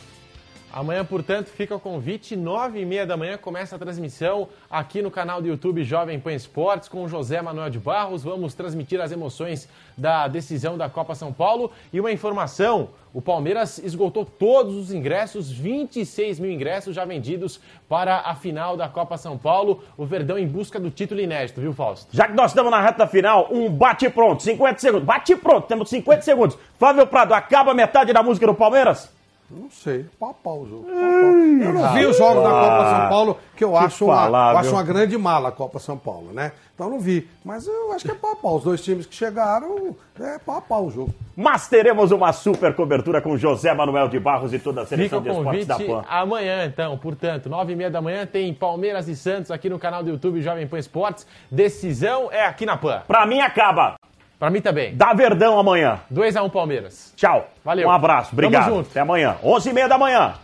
Amanhã, 0.72 1.04
portanto, 1.04 1.48
fica 1.48 1.76
o 1.76 1.78
convite, 1.78 2.34
nove 2.34 2.80
e 2.80 2.86
meia 2.86 3.04
da 3.06 3.14
manhã, 3.14 3.36
começa 3.36 3.76
a 3.76 3.78
transmissão 3.78 4.48
aqui 4.70 5.02
no 5.02 5.10
canal 5.10 5.42
do 5.42 5.46
YouTube 5.46 5.84
Jovem 5.84 6.18
Pan 6.18 6.32
Esportes 6.32 6.88
com 6.88 7.06
José 7.06 7.42
Manuel 7.42 7.68
de 7.68 7.78
Barros. 7.78 8.24
Vamos 8.24 8.54
transmitir 8.54 8.98
as 8.98 9.12
emoções 9.12 9.68
da 9.98 10.26
decisão 10.28 10.78
da 10.78 10.88
Copa 10.88 11.14
São 11.14 11.30
Paulo. 11.30 11.70
E 11.92 12.00
uma 12.00 12.10
informação, 12.10 12.88
o 13.12 13.20
Palmeiras 13.20 13.76
esgotou 13.76 14.24
todos 14.24 14.74
os 14.74 14.90
ingressos, 14.90 15.50
26 15.50 16.40
mil 16.40 16.50
ingressos 16.50 16.94
já 16.94 17.04
vendidos 17.04 17.60
para 17.86 18.20
a 18.20 18.34
final 18.34 18.74
da 18.74 18.88
Copa 18.88 19.18
São 19.18 19.36
Paulo. 19.36 19.84
O 19.94 20.06
Verdão 20.06 20.38
em 20.38 20.46
busca 20.46 20.80
do 20.80 20.90
título 20.90 21.20
inédito, 21.20 21.60
viu, 21.60 21.74
Fausto? 21.74 22.16
Já 22.16 22.26
que 22.26 22.32
nós 22.32 22.52
estamos 22.52 22.70
na 22.70 22.80
reta 22.80 23.06
final, 23.06 23.46
um 23.50 23.68
bate 23.68 24.08
pronto, 24.08 24.42
50 24.42 24.78
segundos. 24.78 25.04
Bate 25.04 25.36
pronto, 25.36 25.66
temos 25.66 25.90
50 25.90 26.22
segundos. 26.22 26.58
Flávio 26.78 27.06
Prado, 27.06 27.34
acaba 27.34 27.74
metade 27.74 28.10
da 28.10 28.22
música 28.22 28.46
do 28.46 28.54
Palmeiras? 28.54 29.20
Não 29.54 29.70
sei, 29.70 30.06
pau 30.18 30.30
a 30.30 30.34
pau 30.34 30.60
o 30.62 30.68
jogo. 30.68 30.84
Pau 30.84 30.94
a 30.94 30.98
pau. 30.98 31.10
Eu 31.10 31.72
não 31.74 31.92
vi 31.94 32.06
os 32.06 32.16
jogos 32.16 32.42
da 32.42 32.50
Copa 32.50 32.90
São 32.90 33.08
Paulo, 33.08 33.38
que 33.56 33.64
eu 33.64 33.70
Que 33.72 33.76
acho, 33.78 34.04
uma, 34.06 34.16
falar, 34.16 34.52
eu 34.52 34.58
acho 34.58 34.70
uma 34.70 34.82
grande 34.82 35.18
mala 35.18 35.48
a 35.50 35.52
Copa 35.52 35.78
São 35.78 35.96
Paulo, 35.98 36.32
né? 36.32 36.52
Então 36.74 36.88
não 36.88 36.98
vi. 36.98 37.28
Mas 37.44 37.66
eu 37.66 37.92
acho 37.92 38.04
que 38.04 38.10
é 38.10 38.14
pau 38.14 38.32
a 38.32 38.36
pau. 38.36 38.56
Os 38.56 38.64
dois 38.64 38.80
times 38.82 39.04
que 39.06 39.14
chegaram, 39.14 39.94
é 40.18 40.38
pau 40.38 40.56
a 40.56 40.60
pau 40.60 40.86
o 40.86 40.90
jogo. 40.90 41.14
Mas 41.36 41.68
teremos 41.68 42.10
uma 42.12 42.32
super 42.32 42.74
cobertura 42.74 43.20
com 43.20 43.36
José 43.36 43.72
Manuel 43.74 44.08
de 44.08 44.18
Barros 44.18 44.52
e 44.52 44.58
toda 44.58 44.82
a 44.82 44.84
Fica 44.86 44.96
seleção 44.96 45.18
o 45.18 45.22
de 45.22 45.28
esportes 45.30 45.66
da 45.66 45.78
PAN. 45.78 46.04
amanhã, 46.08 46.64
então. 46.66 46.96
Portanto, 46.98 47.48
nove 47.48 47.72
e 47.72 47.76
meia 47.76 47.90
da 47.90 48.00
manhã 48.00 48.26
tem 48.26 48.52
Palmeiras 48.52 49.08
e 49.08 49.14
Santos 49.16 49.50
aqui 49.50 49.68
no 49.68 49.78
canal 49.78 50.02
do 50.02 50.10
YouTube 50.10 50.40
Jovem 50.42 50.66
Pan 50.66 50.78
Esportes. 50.78 51.26
Decisão 51.50 52.30
é 52.32 52.44
aqui 52.46 52.64
na 52.66 52.76
PAN. 52.76 53.02
Pra 53.06 53.26
mim 53.26 53.40
acaba. 53.40 53.94
Pra 54.42 54.50
mim 54.50 54.60
também. 54.60 54.92
Dá 54.96 55.12
Verdão 55.12 55.56
amanhã. 55.56 56.00
2x1 56.12 56.50
Palmeiras. 56.50 57.12
Tchau. 57.14 57.48
Valeu. 57.64 57.86
Um 57.86 57.92
abraço. 57.92 58.30
Obrigado. 58.32 58.64
Tamo 58.64 58.76
junto. 58.78 58.90
Até 58.90 58.98
amanhã. 58.98 59.36
11 59.40 59.70
e 59.70 59.72
meia 59.72 59.88
da 59.88 59.96
manhã. 59.96 60.34